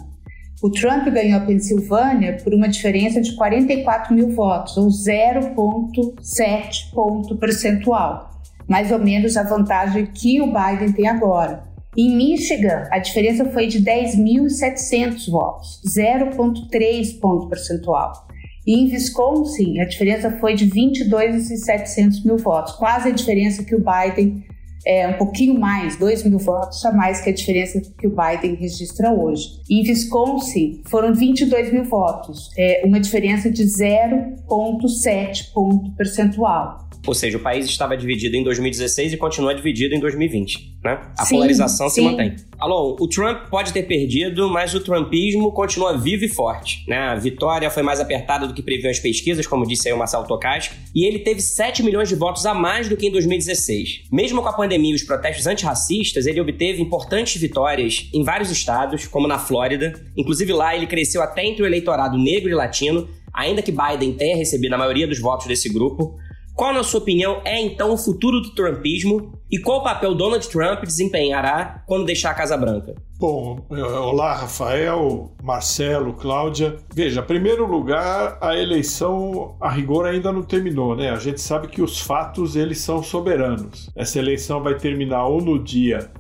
O 0.62 0.70
Trump 0.70 1.08
ganhou 1.08 1.40
a 1.40 1.46
Pensilvânia 1.46 2.38
por 2.44 2.54
uma 2.54 2.70
diferença 2.70 3.20
de 3.20 3.36
44 3.36 4.14
mil 4.14 4.30
votos, 4.30 4.78
ou 4.78 4.90
0,7 4.90 6.92
ponto 6.94 7.36
percentual, 7.38 8.30
mais 8.68 8.92
ou 8.92 9.00
menos 9.00 9.36
a 9.36 9.42
vantagem 9.42 10.06
que 10.06 10.40
o 10.40 10.54
Biden 10.54 10.92
tem 10.92 11.08
agora. 11.08 11.64
Em 11.98 12.16
Michigan, 12.16 12.88
a 12.92 13.00
diferença 13.00 13.46
foi 13.46 13.66
de 13.66 13.84
10.700 13.84 15.32
votos, 15.32 15.82
0,3 15.98 17.20
ponto 17.20 17.50
percentual. 17.50 18.28
E 18.66 18.80
em 18.80 18.92
Wisconsin, 18.92 19.80
a 19.80 19.86
diferença 19.86 20.30
foi 20.40 20.54
de 20.54 20.66
22 20.66 21.50
e 21.50 21.58
700 21.58 22.24
mil 22.24 22.38
votos, 22.38 22.74
quase 22.74 23.10
a 23.10 23.12
diferença 23.12 23.64
que 23.64 23.76
o 23.76 23.84
Biden, 23.84 24.44
é, 24.86 25.08
um 25.08 25.14
pouquinho 25.14 25.60
mais, 25.60 25.96
2 25.98 26.24
mil 26.24 26.40
votos 26.40 26.84
a 26.86 26.92
mais 26.92 27.22
que 27.22 27.30
a 27.30 27.34
diferença 27.34 27.82
que 27.98 28.08
o 28.08 28.10
Biden 28.10 28.56
registra 28.56 29.12
hoje. 29.12 29.60
Em 29.70 29.82
Wisconsin, 29.88 30.82
foram 30.86 31.14
22 31.14 31.72
mil 31.72 31.84
votos, 31.84 32.50
é, 32.58 32.82
uma 32.86 33.00
diferença 33.00 33.50
de 33.50 33.64
0,7 33.64 35.52
ponto 35.54 35.92
percentual. 35.96 36.91
Ou 37.06 37.16
seja, 37.16 37.38
o 37.38 37.42
país 37.42 37.66
estava 37.66 37.98
dividido 37.98 38.36
em 38.36 38.44
2016 38.44 39.14
e 39.14 39.18
continua 39.18 39.56
dividido 39.56 39.96
em 39.96 40.00
2020, 40.00 40.78
né? 40.84 41.00
A 41.18 41.26
sim, 41.26 41.36
polarização 41.36 41.90
sim. 41.90 41.96
se 41.96 42.02
mantém. 42.02 42.36
Alô, 42.60 42.96
o 43.00 43.08
Trump 43.08 43.50
pode 43.50 43.74
ter 43.74 43.84
perdido, 43.84 44.48
mas 44.50 44.76
o 44.76 44.80
trumpismo 44.80 45.52
continua 45.52 45.98
vivo 45.98 46.26
e 46.26 46.28
forte, 46.28 46.84
né? 46.88 46.98
A 46.98 47.16
vitória 47.16 47.70
foi 47.72 47.82
mais 47.82 48.00
apertada 48.00 48.48
do 48.48 48.54
que 48.54 48.62
previam 48.62 48.92
as 48.92 49.00
pesquisas, 49.00 49.48
como 49.48 49.66
disse 49.66 49.88
aí 49.88 49.94
o 49.94 49.98
Marcelo 49.98 50.28
Tocaski, 50.28 50.76
e 50.94 51.06
ele 51.06 51.20
teve 51.20 51.42
7 51.42 51.82
milhões 51.82 52.08
de 52.08 52.16
votos 52.16 52.46
a 52.46 52.54
mais 52.54 52.88
do 52.88 52.96
que 52.96 53.08
em 53.08 53.12
2016. 53.12 54.04
Mesmo 54.12 54.44
com 54.44 54.50
a 54.50 54.54
pandemia 54.54 54.92
e 54.92 54.96
os 54.96 55.04
protestos 55.04 55.48
antirracistas, 55.48 56.28
ele 56.28 56.40
obteve 56.40 56.82
importantes 56.82 57.42
vitórias 57.42 58.10
em 58.14 58.24
vários 58.24 58.52
estados, 58.52 59.08
como 59.08 59.28
na 59.28 59.40
Flórida. 59.40 59.94
Inclusive 60.16 60.54
lá 60.54 60.76
ele 60.76 60.86
cresceu 60.86 61.24
até 61.24 61.44
entre 61.44 61.64
o 61.64 61.66
eleitorado 61.66 62.16
negro 62.16 62.50
e 62.50 62.54
latino, 62.54 63.10
ainda 63.34 63.62
que 63.64 63.72
Biden 63.72 64.14
tenha 64.14 64.38
recebido 64.38 64.74
a 64.74 64.78
maioria 64.78 65.08
dos 65.08 65.20
votos 65.20 65.48
desse 65.48 65.68
grupo. 65.68 66.16
Qual, 66.62 66.76
na 66.76 66.84
sua 66.84 67.00
opinião, 67.00 67.42
é 67.44 67.60
então 67.60 67.92
o 67.92 67.98
futuro 67.98 68.40
do 68.40 68.54
trumpismo 68.54 69.34
E 69.50 69.58
qual 69.58 69.82
papel 69.82 70.14
Donald 70.14 70.48
Trump 70.48 70.84
desempenhará 70.84 71.84
quando 71.88 72.06
deixar 72.06 72.30
a 72.30 72.34
Casa 72.36 72.56
Branca? 72.56 72.94
Bom, 73.18 73.66
eh, 73.72 73.82
olá 73.82 74.36
Rafael, 74.36 75.32
Marcelo, 75.42 76.14
Cláudia. 76.14 76.78
Veja, 76.94 77.22
em 77.22 77.24
primeiro 77.24 77.66
lugar, 77.66 78.38
a 78.40 78.56
eleição 78.56 79.56
a 79.60 79.72
rigor 79.72 80.06
ainda 80.06 80.32
não 80.32 80.44
terminou, 80.44 80.96
né? 80.96 81.10
A 81.10 81.18
gente 81.18 81.42
sabe 81.42 81.68
que 81.68 81.82
os 81.82 82.00
fatos 82.00 82.56
eles 82.56 82.80
são 82.80 83.02
soberanos. 83.02 83.90
Essa 83.96 84.20
eleição 84.20 84.62
vai 84.62 84.76
terminar 84.76 85.26
ou 85.26 85.42
no 85.42 85.58
dia 85.58 86.12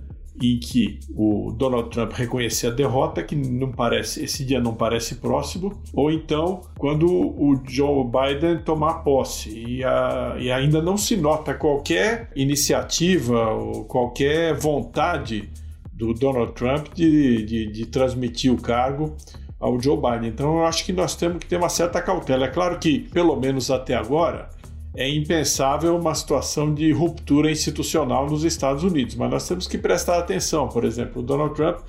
em 0.41 0.59
que 0.59 0.99
o 1.15 1.51
Donald 1.55 1.89
Trump 1.89 2.11
reconhecer 2.13 2.67
a 2.67 2.71
derrota, 2.71 3.21
que 3.21 3.35
não 3.35 3.71
parece, 3.71 4.23
esse 4.23 4.43
dia 4.43 4.59
não 4.59 4.73
parece 4.73 5.15
próximo, 5.15 5.81
ou 5.93 6.11
então 6.11 6.61
quando 6.77 7.07
o 7.07 7.61
Joe 7.67 8.05
Biden 8.05 8.59
tomar 8.63 9.03
posse 9.03 9.49
e, 9.49 9.83
a, 9.83 10.35
e 10.39 10.51
ainda 10.51 10.81
não 10.81 10.97
se 10.97 11.15
nota 11.15 11.53
qualquer 11.53 12.31
iniciativa 12.35 13.51
ou 13.51 13.85
qualquer 13.85 14.55
vontade 14.55 15.49
do 15.93 16.13
Donald 16.13 16.53
Trump 16.53 16.87
de, 16.93 17.43
de, 17.45 17.67
de 17.67 17.85
transmitir 17.85 18.51
o 18.51 18.57
cargo 18.57 19.15
ao 19.59 19.79
Joe 19.79 19.95
Biden. 19.95 20.29
Então 20.29 20.57
eu 20.57 20.65
acho 20.65 20.83
que 20.83 20.91
nós 20.91 21.15
temos 21.15 21.37
que 21.37 21.45
ter 21.45 21.57
uma 21.57 21.69
certa 21.69 22.01
cautela. 22.01 22.45
É 22.45 22.49
claro 22.49 22.79
que, 22.79 22.99
pelo 23.11 23.35
menos 23.35 23.69
até 23.69 23.93
agora, 23.93 24.49
é 24.95 25.09
impensável 25.09 25.95
uma 25.95 26.13
situação 26.13 26.73
de 26.73 26.91
ruptura 26.91 27.49
institucional 27.49 28.29
nos 28.29 28.43
Estados 28.43 28.83
Unidos, 28.83 29.15
mas 29.15 29.29
nós 29.29 29.47
temos 29.47 29.67
que 29.67 29.77
prestar 29.77 30.17
atenção. 30.17 30.67
Por 30.67 30.83
exemplo, 30.83 31.21
o 31.21 31.25
Donald 31.25 31.55
Trump 31.55 31.79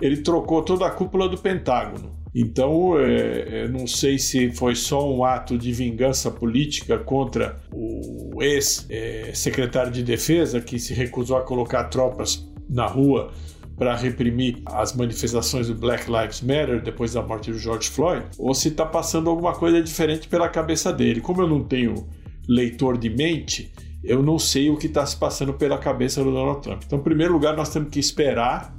ele 0.00 0.18
trocou 0.18 0.62
toda 0.62 0.86
a 0.86 0.90
cúpula 0.90 1.28
do 1.28 1.38
Pentágono. 1.38 2.12
Então, 2.34 2.98
é, 2.98 3.62
é 3.62 3.68
não 3.68 3.86
sei 3.86 4.18
se 4.18 4.50
foi 4.50 4.74
só 4.74 5.08
um 5.08 5.24
ato 5.24 5.56
de 5.56 5.72
vingança 5.72 6.30
política 6.30 6.98
contra 6.98 7.56
o 7.72 8.42
ex-secretário 8.42 9.92
de 9.92 10.02
Defesa, 10.02 10.60
que 10.60 10.78
se 10.78 10.92
recusou 10.92 11.36
a 11.36 11.42
colocar 11.42 11.84
tropas 11.84 12.44
na 12.68 12.86
rua 12.86 13.32
para 13.76 13.96
reprimir 13.96 14.62
as 14.66 14.94
manifestações 14.94 15.68
do 15.68 15.74
Black 15.74 16.10
Lives 16.10 16.40
Matter 16.40 16.82
depois 16.82 17.12
da 17.12 17.22
morte 17.22 17.50
do 17.50 17.58
George 17.58 17.88
Floyd, 17.88 18.24
ou 18.38 18.54
se 18.54 18.68
está 18.68 18.86
passando 18.86 19.30
alguma 19.30 19.52
coisa 19.52 19.82
diferente 19.82 20.28
pela 20.28 20.48
cabeça 20.48 20.92
dele. 20.92 21.20
Como 21.20 21.42
eu 21.42 21.48
não 21.48 21.62
tenho 21.62 22.06
leitor 22.48 22.98
de 22.98 23.10
mente, 23.10 23.72
eu 24.02 24.22
não 24.22 24.38
sei 24.38 24.70
o 24.70 24.76
que 24.76 24.86
está 24.86 25.04
se 25.06 25.16
passando 25.16 25.54
pela 25.54 25.78
cabeça 25.78 26.22
do 26.22 26.30
Donald 26.30 26.60
Trump. 26.60 26.82
Então, 26.84 26.98
em 26.98 27.02
primeiro 27.02 27.32
lugar, 27.32 27.56
nós 27.56 27.70
temos 27.70 27.88
que 27.88 27.98
esperar 27.98 28.74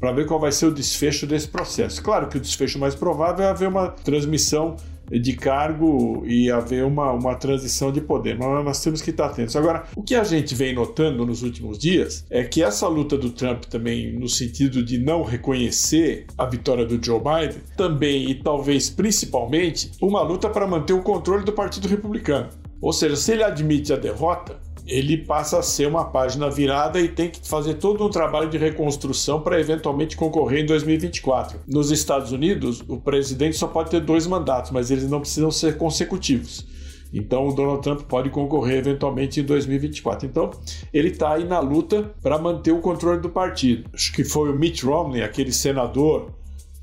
para 0.00 0.12
ver 0.12 0.26
qual 0.26 0.40
vai 0.40 0.52
ser 0.52 0.66
o 0.66 0.74
desfecho 0.74 1.26
desse 1.26 1.48
processo. 1.48 2.02
Claro 2.02 2.28
que 2.28 2.36
o 2.36 2.40
desfecho 2.40 2.78
mais 2.78 2.94
provável 2.94 3.44
é 3.44 3.48
haver 3.48 3.68
uma 3.68 3.88
transmissão 3.88 4.76
de 5.10 5.34
cargo 5.34 6.24
e 6.26 6.50
haver 6.50 6.84
uma, 6.84 7.12
uma 7.12 7.34
transição 7.34 7.92
de 7.92 8.00
poder, 8.00 8.38
mas 8.38 8.64
nós 8.64 8.82
temos 8.82 9.02
que 9.02 9.10
estar 9.10 9.26
atentos. 9.26 9.54
Agora, 9.54 9.84
o 9.94 10.02
que 10.02 10.14
a 10.14 10.24
gente 10.24 10.54
vem 10.54 10.74
notando 10.74 11.24
nos 11.26 11.42
últimos 11.42 11.78
dias 11.78 12.24
é 12.30 12.42
que 12.42 12.62
essa 12.62 12.88
luta 12.88 13.16
do 13.16 13.30
Trump 13.30 13.64
também, 13.64 14.12
no 14.12 14.28
sentido 14.28 14.82
de 14.82 14.98
não 14.98 15.22
reconhecer 15.22 16.26
a 16.36 16.46
vitória 16.46 16.84
do 16.84 17.02
Joe 17.04 17.20
Biden, 17.20 17.62
também 17.76 18.30
e 18.30 18.34
talvez 18.34 18.90
principalmente, 18.90 19.92
uma 20.00 20.22
luta 20.22 20.48
para 20.48 20.66
manter 20.66 20.92
o 20.92 21.02
controle 21.02 21.44
do 21.44 21.52
Partido 21.52 21.86
Republicano. 21.86 22.48
Ou 22.84 22.92
seja, 22.92 23.16
se 23.16 23.32
ele 23.32 23.42
admite 23.42 23.94
a 23.94 23.96
derrota, 23.96 24.60
ele 24.86 25.16
passa 25.16 25.58
a 25.58 25.62
ser 25.62 25.88
uma 25.88 26.04
página 26.04 26.50
virada 26.50 27.00
e 27.00 27.08
tem 27.08 27.30
que 27.30 27.40
fazer 27.48 27.76
todo 27.76 28.04
um 28.04 28.10
trabalho 28.10 28.50
de 28.50 28.58
reconstrução 28.58 29.40
para 29.40 29.58
eventualmente 29.58 30.14
concorrer 30.14 30.62
em 30.62 30.66
2024. 30.66 31.60
Nos 31.66 31.90
Estados 31.90 32.30
Unidos, 32.30 32.84
o 32.86 32.98
presidente 32.98 33.56
só 33.56 33.66
pode 33.66 33.88
ter 33.88 34.00
dois 34.00 34.26
mandatos, 34.26 34.70
mas 34.70 34.90
eles 34.90 35.08
não 35.08 35.20
precisam 35.20 35.50
ser 35.50 35.78
consecutivos. 35.78 36.66
Então, 37.10 37.48
o 37.48 37.54
Donald 37.54 37.80
Trump 37.80 38.02
pode 38.02 38.28
concorrer 38.28 38.80
eventualmente 38.80 39.40
em 39.40 39.44
2024. 39.44 40.26
Então, 40.26 40.50
ele 40.92 41.08
está 41.08 41.32
aí 41.32 41.44
na 41.44 41.60
luta 41.60 42.10
para 42.22 42.38
manter 42.38 42.72
o 42.72 42.80
controle 42.80 43.18
do 43.18 43.30
partido. 43.30 43.88
Acho 43.94 44.12
que 44.12 44.24
foi 44.24 44.50
o 44.50 44.58
Mitt 44.58 44.84
Romney, 44.84 45.22
aquele 45.22 45.52
senador 45.52 46.32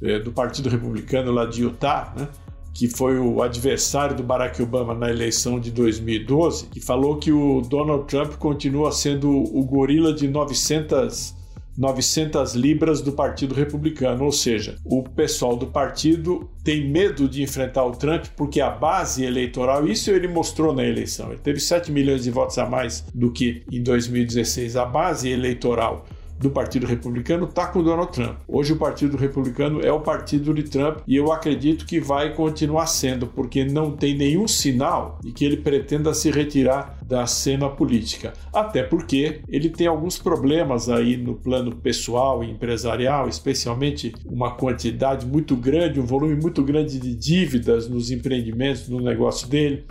é, 0.01 0.17
do 0.17 0.31
Partido 0.31 0.67
Republicano 0.67 1.31
lá 1.31 1.45
de 1.45 1.61
Utah, 1.61 2.11
né? 2.17 2.27
Que 2.73 2.87
foi 2.87 3.19
o 3.19 3.41
adversário 3.41 4.15
do 4.15 4.23
Barack 4.23 4.61
Obama 4.61 4.93
na 4.93 5.09
eleição 5.09 5.59
de 5.59 5.71
2012, 5.71 6.67
que 6.67 6.79
falou 6.79 7.17
que 7.17 7.31
o 7.31 7.61
Donald 7.61 8.05
Trump 8.05 8.33
continua 8.35 8.91
sendo 8.91 9.29
o 9.29 9.63
gorila 9.63 10.13
de 10.13 10.27
900 10.27 11.41
900 11.77 12.53
libras 12.53 13.01
do 13.01 13.13
Partido 13.13 13.55
Republicano, 13.55 14.25
ou 14.25 14.31
seja, 14.31 14.75
o 14.83 15.03
pessoal 15.03 15.55
do 15.55 15.67
partido 15.67 16.49
tem 16.63 16.89
medo 16.89 17.29
de 17.29 17.41
enfrentar 17.41 17.85
o 17.85 17.91
Trump 17.91 18.25
porque 18.35 18.59
a 18.59 18.69
base 18.69 19.23
eleitoral, 19.23 19.87
isso 19.87 20.11
ele 20.11 20.27
mostrou 20.27 20.73
na 20.73 20.83
eleição, 20.83 21.29
ele 21.29 21.39
teve 21.39 21.59
7 21.59 21.91
milhões 21.91 22.23
de 22.23 22.31
votos 22.31 22.57
a 22.57 22.65
mais 22.65 23.05
do 23.13 23.31
que 23.31 23.63
em 23.71 23.81
2016. 23.81 24.75
A 24.75 24.85
base 24.85 25.29
eleitoral 25.29 26.05
do 26.41 26.49
Partido 26.49 26.87
Republicano 26.87 27.45
está 27.45 27.67
com 27.67 27.83
Donald 27.83 28.11
Trump. 28.11 28.39
Hoje 28.47 28.73
o 28.73 28.75
Partido 28.75 29.15
Republicano 29.15 29.79
é 29.81 29.91
o 29.91 30.01
partido 30.01 30.53
de 30.53 30.63
Trump 30.63 30.99
e 31.07 31.15
eu 31.15 31.31
acredito 31.31 31.85
que 31.85 31.99
vai 31.99 32.33
continuar 32.33 32.87
sendo, 32.87 33.27
porque 33.27 33.63
não 33.63 33.91
tem 33.91 34.17
nenhum 34.17 34.47
sinal 34.47 35.19
de 35.21 35.31
que 35.31 35.45
ele 35.45 35.57
pretenda 35.57 36.13
se 36.13 36.31
retirar 36.31 36.97
da 37.05 37.27
cena 37.27 37.69
política. 37.69 38.33
Até 38.51 38.81
porque 38.81 39.41
ele 39.47 39.69
tem 39.69 39.85
alguns 39.85 40.17
problemas 40.17 40.89
aí 40.89 41.15
no 41.15 41.35
plano 41.35 41.75
pessoal 41.75 42.43
e 42.43 42.49
empresarial, 42.49 43.29
especialmente 43.29 44.13
uma 44.25 44.51
quantidade 44.51 45.25
muito 45.27 45.55
grande, 45.55 45.99
um 45.99 46.05
volume 46.05 46.35
muito 46.35 46.63
grande 46.63 46.99
de 46.99 47.13
dívidas 47.13 47.87
nos 47.87 48.09
empreendimentos, 48.09 48.89
no 48.89 48.99
negócio 48.99 49.47
dele. 49.47 49.85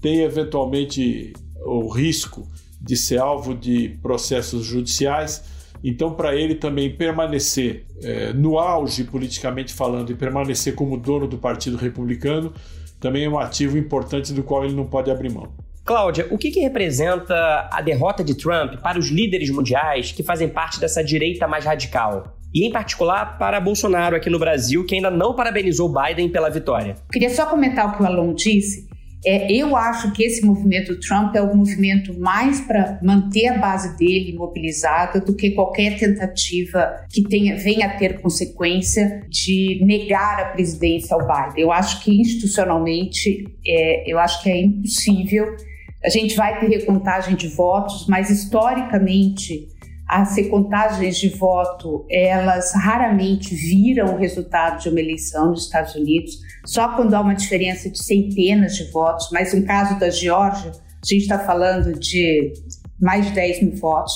Tem 0.00 0.20
eventualmente 0.20 1.32
o 1.64 1.88
risco 1.88 2.48
de 2.80 2.96
ser 2.96 3.18
alvo 3.18 3.54
de 3.54 3.98
processos 4.00 4.64
judiciais 4.64 5.59
então, 5.82 6.14
para 6.14 6.34
ele 6.34 6.54
também 6.54 6.94
permanecer 6.94 7.86
é, 8.02 8.32
no 8.32 8.58
auge 8.58 9.04
politicamente 9.04 9.72
falando 9.72 10.10
e 10.10 10.14
permanecer 10.14 10.74
como 10.74 10.96
dono 10.96 11.26
do 11.26 11.38
Partido 11.38 11.76
Republicano 11.76 12.52
também 13.00 13.24
é 13.24 13.28
um 13.28 13.38
ativo 13.38 13.78
importante 13.78 14.32
do 14.32 14.42
qual 14.42 14.64
ele 14.64 14.74
não 14.74 14.84
pode 14.84 15.10
abrir 15.10 15.32
mão. 15.32 15.48
Cláudia, 15.84 16.28
o 16.30 16.36
que, 16.36 16.50
que, 16.50 16.60
representa 16.60 17.68
a 17.72 17.80
derrota 17.80 18.22
de 18.22 18.34
Trump 18.34 18.74
para 18.82 18.98
os 18.98 19.08
líderes 19.08 19.50
mundiais 19.50 20.12
que 20.12 20.22
fazem 20.22 20.48
parte 20.48 20.78
dessa 20.78 21.02
direita 21.02 21.48
mais 21.48 21.64
radical? 21.64 22.36
E 22.52 22.66
em 22.66 22.70
particular 22.70 23.38
para 23.38 23.58
Bolsonaro 23.58 24.14
aqui 24.14 24.28
no 24.28 24.38
Brasil, 24.38 24.84
que 24.84 24.94
ainda 24.94 25.10
não 25.10 25.34
parabenizou 25.34 25.90
Biden 25.90 26.28
pela 26.28 26.50
vitória. 26.50 26.96
Queria 27.10 27.30
só 27.30 27.46
comentar 27.46 27.88
o 27.88 27.96
que 27.96 28.02
o 28.02 28.06
Alon 28.06 28.34
disse. 28.34 28.89
É, 29.24 29.52
eu 29.52 29.76
acho 29.76 30.12
que 30.12 30.22
esse 30.22 30.44
movimento 30.44 30.98
Trump 30.98 31.34
é 31.36 31.42
o 31.42 31.54
movimento 31.54 32.18
mais 32.18 32.60
para 32.60 32.98
manter 33.02 33.48
a 33.48 33.58
base 33.58 33.96
dele 33.98 34.34
mobilizada 34.34 35.20
do 35.20 35.34
que 35.34 35.50
qualquer 35.50 35.98
tentativa 35.98 37.04
que 37.10 37.22
tenha, 37.24 37.56
venha 37.56 37.86
a 37.86 37.96
ter 37.98 38.20
consequência 38.20 39.22
de 39.28 39.80
negar 39.84 40.40
a 40.40 40.44
presidência 40.46 41.14
ao 41.14 41.20
Biden. 41.20 41.62
Eu 41.62 41.70
acho 41.70 42.02
que 42.02 42.18
institucionalmente, 42.18 43.46
é, 43.66 44.10
eu 44.10 44.18
acho 44.18 44.42
que 44.42 44.50
é 44.50 44.62
impossível. 44.62 45.54
A 46.02 46.08
gente 46.08 46.34
vai 46.34 46.58
ter 46.58 46.68
recontagem 46.68 47.36
de 47.36 47.48
votos, 47.48 48.06
mas 48.08 48.30
historicamente 48.30 49.68
as 50.10 50.34
recontagens 50.34 51.18
de 51.18 51.28
voto, 51.28 52.04
elas 52.10 52.72
raramente 52.74 53.54
viram 53.54 54.14
o 54.14 54.18
resultado 54.18 54.82
de 54.82 54.88
uma 54.88 54.98
eleição 54.98 55.50
nos 55.50 55.66
Estados 55.66 55.94
Unidos, 55.94 56.36
só 56.66 56.94
quando 56.94 57.14
há 57.14 57.20
uma 57.20 57.34
diferença 57.34 57.90
de 57.90 58.02
centenas 58.02 58.76
de 58.76 58.90
votos, 58.90 59.28
mas 59.32 59.54
no 59.54 59.64
caso 59.64 59.98
da 59.98 60.10
Geórgia, 60.10 60.70
a 60.70 61.06
gente 61.06 61.22
está 61.22 61.38
falando 61.38 61.98
de 61.98 62.52
mais 63.00 63.26
de 63.26 63.32
10 63.32 63.62
mil 63.62 63.76
votos. 63.76 64.12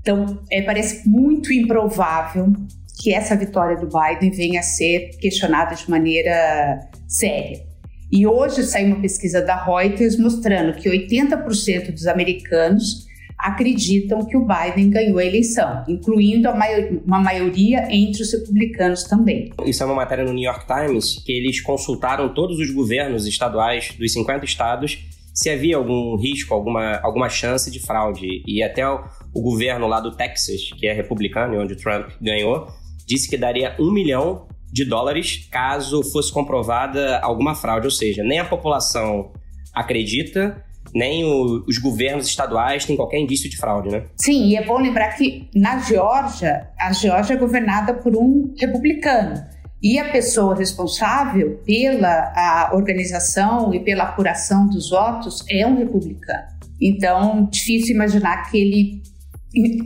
Então, 0.00 0.40
é, 0.50 0.62
parece 0.62 1.08
muito 1.08 1.52
improvável 1.52 2.52
que 3.02 3.12
essa 3.12 3.34
vitória 3.34 3.76
do 3.76 3.88
Biden 3.88 4.30
venha 4.30 4.60
a 4.60 4.62
ser 4.62 5.10
questionada 5.20 5.74
de 5.74 5.88
maneira 5.90 6.80
séria. 7.08 7.62
E 8.12 8.26
hoje 8.26 8.62
saiu 8.64 8.88
uma 8.88 9.00
pesquisa 9.00 9.40
da 9.40 9.56
Reuters 9.64 10.18
mostrando 10.18 10.76
que 10.76 10.88
80% 10.88 11.92
dos 11.92 12.06
americanos 12.06 13.06
acreditam 13.42 14.24
que 14.26 14.36
o 14.36 14.46
Biden 14.46 14.90
ganhou 14.90 15.18
a 15.18 15.24
eleição, 15.24 15.84
incluindo 15.88 16.48
uma 16.50 17.20
maioria 17.20 17.88
entre 17.90 18.22
os 18.22 18.32
republicanos 18.32 19.04
também. 19.04 19.52
Isso 19.64 19.82
é 19.82 19.86
uma 19.86 19.94
matéria 19.94 20.24
no 20.24 20.32
New 20.32 20.44
York 20.44 20.66
Times 20.66 21.22
que 21.24 21.32
eles 21.32 21.60
consultaram 21.60 22.32
todos 22.34 22.58
os 22.58 22.70
governos 22.70 23.26
estaduais 23.26 23.94
dos 23.98 24.12
50 24.12 24.44
estados 24.44 24.98
se 25.32 25.48
havia 25.48 25.76
algum 25.76 26.16
risco, 26.16 26.52
alguma, 26.52 26.96
alguma 27.02 27.28
chance 27.28 27.70
de 27.70 27.80
fraude. 27.80 28.42
E 28.46 28.62
até 28.62 28.86
o, 28.86 29.02
o 29.34 29.40
governo 29.40 29.86
lá 29.86 30.00
do 30.00 30.14
Texas, 30.14 30.70
que 30.78 30.86
é 30.86 30.92
republicano 30.92 31.54
e 31.54 31.58
onde 31.58 31.72
o 31.72 31.76
Trump 31.76 32.10
ganhou, 32.20 32.68
disse 33.06 33.28
que 33.28 33.36
daria 33.36 33.74
um 33.78 33.90
milhão 33.90 34.46
de 34.72 34.84
dólares 34.84 35.48
caso 35.50 36.02
fosse 36.12 36.32
comprovada 36.32 37.18
alguma 37.20 37.54
fraude. 37.54 37.86
Ou 37.86 37.90
seja, 37.90 38.22
nem 38.22 38.38
a 38.38 38.44
população 38.44 39.32
acredita 39.72 40.62
nem 40.94 41.24
o, 41.24 41.64
os 41.66 41.78
governos 41.78 42.26
estaduais 42.26 42.84
têm 42.84 42.96
qualquer 42.96 43.18
indício 43.18 43.48
de 43.48 43.56
fraude, 43.56 43.90
né? 43.90 44.04
Sim, 44.16 44.48
e 44.48 44.56
é 44.56 44.64
bom 44.64 44.78
lembrar 44.78 45.10
que 45.16 45.48
na 45.54 45.78
Geórgia, 45.78 46.68
a 46.78 46.92
Geórgia 46.92 47.34
é 47.34 47.36
governada 47.36 47.94
por 47.94 48.16
um 48.16 48.54
republicano. 48.58 49.34
E 49.82 49.98
a 49.98 50.10
pessoa 50.10 50.54
responsável 50.54 51.58
pela 51.64 52.70
organização 52.74 53.72
e 53.72 53.80
pela 53.80 54.04
apuração 54.04 54.68
dos 54.68 54.90
votos 54.90 55.42
é 55.48 55.66
um 55.66 55.76
republicano. 55.76 56.44
Então, 56.80 57.48
difícil 57.50 57.94
imaginar 57.94 58.50
que 58.50 58.58
ele 58.58 59.02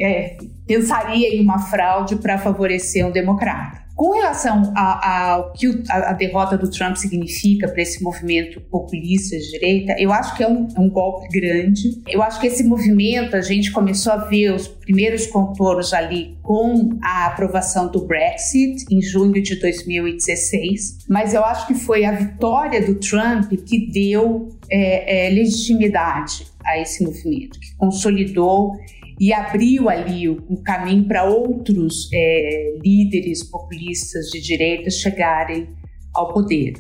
é, 0.01 0.37
pensaria 0.67 1.35
em 1.35 1.41
uma 1.41 1.59
fraude 1.59 2.17
para 2.17 2.39
favorecer 2.39 3.07
um 3.07 3.13
democrata. 3.13 3.84
Com 3.95 4.11
relação 4.11 4.73
ao 4.77 5.53
que 5.53 5.67
a, 5.89 6.11
a, 6.11 6.13
derrota 6.13 6.59
do 6.59 6.69
Trump 6.69 6.97
significa 6.97 7.69
para 7.69 7.81
esse 7.81 8.03
movimento 8.03 8.61
populista 8.61 9.37
de 9.37 9.51
direita, 9.53 9.95
eu 9.99 10.13
acho 10.13 10.37
que 10.37 10.43
é 10.43 10.49
um, 10.49 10.67
é 10.77 10.81
um, 10.81 10.91
golpe 10.91 11.29
grande. 11.29 12.03
Eu 12.09 12.21
acho 12.21 12.41
que 12.41 12.49
esse 12.49 12.65
movimento, 12.65 13.37
a 13.37 13.41
gente 13.41 13.71
começou 13.71 14.13
a 14.13 14.17
ver 14.17 14.53
os 14.53 14.67
primeiros 14.67 15.27
contornos 15.27 15.93
ali 15.93 16.37
com 16.43 16.99
a 17.03 17.27
aprovação 17.27 17.89
do 17.89 18.05
Brexit 18.05 18.85
em 18.91 19.01
junho 19.01 19.41
de 19.41 19.61
2016, 19.61 21.07
mas 21.09 21.33
eu 21.33 21.45
acho 21.45 21.67
que 21.69 21.75
foi 21.75 22.05
a 22.05 22.13
vitória 22.13 22.85
do 22.85 22.97
Trump 22.97 23.53
que 23.65 23.93
deu 23.93 24.49
é, 24.69 25.27
é, 25.27 25.31
legitimidade 25.31 26.47
a 26.65 26.79
esse 26.79 27.05
movimento, 27.05 27.61
que 27.61 27.77
consolidou 27.77 28.73
e 29.19 29.33
abriu 29.33 29.89
ali 29.89 30.29
o, 30.29 30.63
caminho 30.63 31.07
para 31.07 31.25
outros 31.25 32.09
é, 32.13 32.79
líderes 32.85 33.43
populistas 33.45 34.27
de 34.27 34.41
direita 34.41 34.91
chegarem 34.91 35.69
ao 36.15 36.33
poder. 36.33 36.75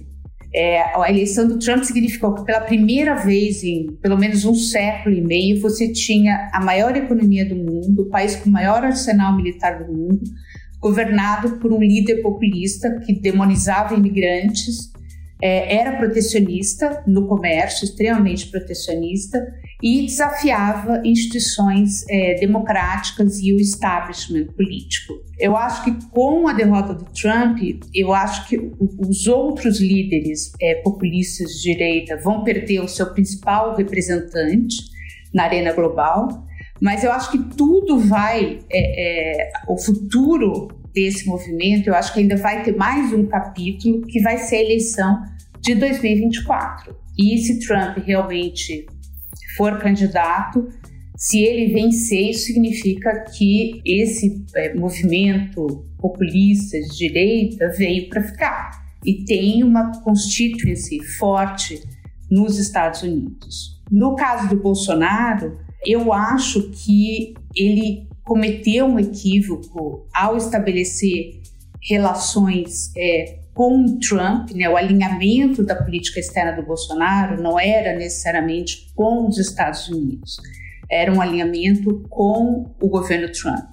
É, 0.54 0.82
a 0.96 1.10
eleição 1.10 1.48
do 1.48 1.58
Trump 1.58 1.82
significou 1.82 2.32
que 2.34 2.44
pela 2.44 2.60
primeira 2.60 3.16
vez 3.16 3.64
em 3.64 3.88
pelo 4.00 4.16
menos 4.16 4.44
um 4.44 4.54
século 4.54 5.14
e 5.14 5.20
meio 5.20 5.60
você 5.60 5.92
tinha 5.92 6.48
a 6.52 6.64
maior 6.64 6.96
economia 6.96 7.48
do 7.48 7.56
mundo, 7.56 8.02
o 8.02 8.08
país 8.08 8.36
com 8.36 8.48
o 8.48 8.52
maior 8.52 8.84
arsenal 8.84 9.36
militar 9.36 9.84
do 9.84 9.92
mundo, 9.92 10.20
governado 10.80 11.58
por 11.58 11.72
um 11.72 11.80
líder 11.80 12.22
populista 12.22 13.00
que 13.00 13.18
demonizava 13.18 13.94
imigrantes, 13.94 14.92
é, 15.42 15.76
era 15.76 15.96
protecionista 15.96 17.02
no 17.06 17.26
comércio, 17.26 17.84
extremamente 17.84 18.46
protecionista, 18.46 19.44
e 19.82 20.06
desafiava 20.06 21.02
instituições 21.04 22.04
é, 22.08 22.34
democráticas 22.34 23.38
e 23.40 23.52
o 23.52 23.60
establishment 23.60 24.46
político. 24.56 25.14
Eu 25.38 25.56
acho 25.56 25.84
que 25.84 26.08
com 26.10 26.48
a 26.48 26.52
derrota 26.52 26.94
do 26.94 27.04
Trump, 27.06 27.58
eu 27.94 28.12
acho 28.12 28.48
que 28.48 28.58
os 28.98 29.26
outros 29.26 29.80
líderes 29.80 30.52
é, 30.60 30.76
populistas 30.76 31.50
de 31.52 31.72
direita 31.72 32.16
vão 32.22 32.44
perder 32.44 32.80
o 32.80 32.88
seu 32.88 33.12
principal 33.12 33.76
representante 33.76 34.76
na 35.32 35.44
arena 35.44 35.72
global, 35.72 36.46
mas 36.80 37.02
eu 37.02 37.12
acho 37.12 37.32
que 37.32 37.38
tudo 37.56 37.98
vai, 37.98 38.60
é, 38.70 39.42
é 39.42 39.52
o 39.68 39.76
futuro 39.76 40.68
desse 40.94 41.26
movimento, 41.26 41.88
eu 41.88 41.94
acho 41.94 42.12
que 42.14 42.20
ainda 42.20 42.36
vai 42.36 42.62
ter 42.62 42.76
mais 42.76 43.12
um 43.12 43.26
capítulo 43.26 44.02
que 44.02 44.20
vai 44.20 44.38
ser 44.38 44.56
a 44.56 44.62
eleição 44.62 45.22
de 45.60 45.74
2024. 45.74 46.94
E 47.18 47.38
se 47.38 47.58
Trump 47.66 47.98
realmente 47.98 48.86
for 49.56 49.78
candidato, 49.78 50.68
se 51.16 51.38
ele 51.38 51.72
vencer, 51.72 52.30
isso 52.30 52.46
significa 52.46 53.24
que 53.36 53.80
esse 53.84 54.44
é, 54.56 54.74
movimento 54.74 55.84
populista 55.98 56.78
de 56.80 56.96
direita 56.96 57.68
veio 57.76 58.08
para 58.08 58.22
ficar 58.22 58.84
e 59.04 59.24
tem 59.24 59.62
uma 59.62 59.92
constituency 60.02 61.00
forte 61.18 61.82
nos 62.30 62.58
Estados 62.58 63.02
Unidos. 63.02 63.80
No 63.90 64.16
caso 64.16 64.48
do 64.48 64.60
Bolsonaro, 64.60 65.58
eu 65.86 66.12
acho 66.12 66.70
que 66.70 67.34
ele 67.54 68.08
cometeu 68.24 68.86
um 68.86 68.98
equívoco 68.98 70.06
ao 70.12 70.36
estabelecer 70.36 71.42
relações 71.80 72.90
é, 72.96 73.38
com 73.54 73.98
Trump, 74.00 74.50
né, 74.50 74.68
o 74.68 74.76
alinhamento 74.76 75.64
da 75.64 75.76
política 75.76 76.18
externa 76.18 76.52
do 76.52 76.66
Bolsonaro 76.66 77.40
não 77.40 77.58
era 77.58 77.96
necessariamente 77.96 78.92
com 78.96 79.28
os 79.28 79.38
Estados 79.38 79.88
Unidos, 79.88 80.36
era 80.90 81.12
um 81.12 81.20
alinhamento 81.20 82.04
com 82.10 82.66
o 82.80 82.88
governo 82.88 83.30
Trump. 83.32 83.70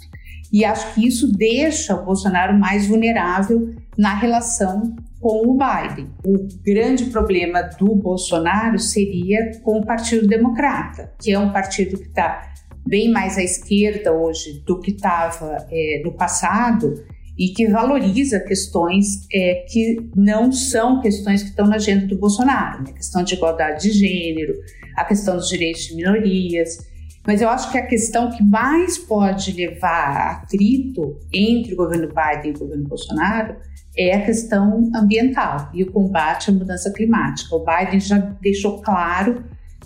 E 0.54 0.64
acho 0.64 0.94
que 0.94 1.08
isso 1.08 1.32
deixa 1.32 1.96
o 1.96 2.06
Bolsonaro 2.06 2.58
mais 2.58 2.88
vulnerável 2.88 3.74
na 3.98 4.14
relação 4.14 4.96
com 5.20 5.48
o 5.48 5.58
Biden. 5.58 6.10
O 6.26 6.48
grande 6.64 7.06
problema 7.06 7.62
do 7.62 7.96
Bolsonaro 7.96 8.78
seria 8.78 9.60
com 9.64 9.80
o 9.80 9.86
Partido 9.86 10.28
Democrata, 10.28 11.14
que 11.22 11.32
é 11.32 11.40
um 11.40 11.52
partido 11.52 11.98
que 11.98 12.08
está 12.08 12.52
bem 12.86 13.12
mais 13.12 13.38
à 13.38 13.44
esquerda 13.44 14.12
hoje 14.12 14.62
do 14.66 14.80
que 14.80 14.92
estava 14.92 15.66
é, 15.72 16.02
no 16.04 16.12
passado 16.12 17.02
e 17.42 17.50
que 17.50 17.68
valoriza 17.68 18.40
questões 18.40 19.28
é, 19.34 19.66
que 19.68 19.98
não 20.16 20.52
são 20.52 21.02
questões 21.02 21.42
que 21.42 21.50
estão 21.50 21.66
na 21.66 21.78
agenda 21.78 22.06
do 22.06 22.16
Bolsonaro, 22.16 22.84
né? 22.84 22.92
a 22.92 22.94
questão 22.94 23.24
de 23.24 23.34
igualdade 23.34 23.82
de 23.82 23.98
gênero, 23.98 24.54
a 24.96 25.04
questão 25.04 25.38
dos 25.38 25.50
direitos 25.50 25.82
de 25.88 25.96
minorias. 25.96 26.78
Mas 27.26 27.42
eu 27.42 27.50
acho 27.50 27.72
que 27.72 27.80
a 27.80 27.86
questão 27.88 28.30
que 28.30 28.44
mais 28.44 29.00
pode 29.00 29.54
levar 29.54 30.18
a 30.18 30.32
atrito 30.34 31.18
entre 31.34 31.74
o 31.74 31.78
governo 31.78 32.10
Biden 32.10 32.52
e 32.52 32.56
o 32.56 32.60
governo 32.60 32.88
Bolsonaro 32.88 33.56
é 33.98 34.18
a 34.18 34.24
questão 34.24 34.92
ambiental 34.96 35.72
e 35.74 35.82
o 35.82 35.92
combate 35.92 36.52
à 36.52 36.54
mudança 36.54 36.94
climática. 36.94 37.56
O 37.56 37.66
Biden 37.66 38.00
já 38.00 38.20
deixou 38.20 38.84
claro 38.84 39.44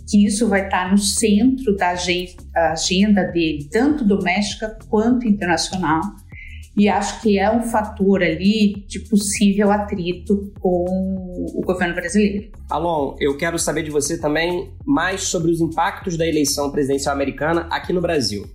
que 0.09 0.25
isso 0.25 0.49
vai 0.49 0.65
estar 0.65 0.91
no 0.91 0.97
centro 0.97 1.73
da 1.77 1.91
agenda 1.91 3.23
dele, 3.23 3.69
tanto 3.71 4.03
doméstica 4.03 4.77
quanto 4.89 5.25
internacional 5.25 6.01
e 6.77 6.89
acho 6.89 7.21
que 7.21 7.39
é 7.39 7.49
um 7.49 7.61
fator 7.63 8.21
ali 8.21 8.85
de 8.87 8.99
possível 8.99 9.71
atrito 9.71 10.51
com 10.59 10.85
o 11.55 11.61
governo 11.65 11.95
brasileiro. 11.95 12.51
Alon, 12.69 13.15
eu 13.19 13.37
quero 13.37 13.57
saber 13.57 13.83
de 13.83 13.91
você 13.91 14.19
também 14.19 14.73
mais 14.85 15.23
sobre 15.23 15.51
os 15.51 15.61
impactos 15.61 16.17
da 16.17 16.27
eleição 16.27 16.71
presidencial 16.71 17.15
americana 17.15 17.67
aqui 17.71 17.93
no 17.93 18.01
Brasil. 18.01 18.45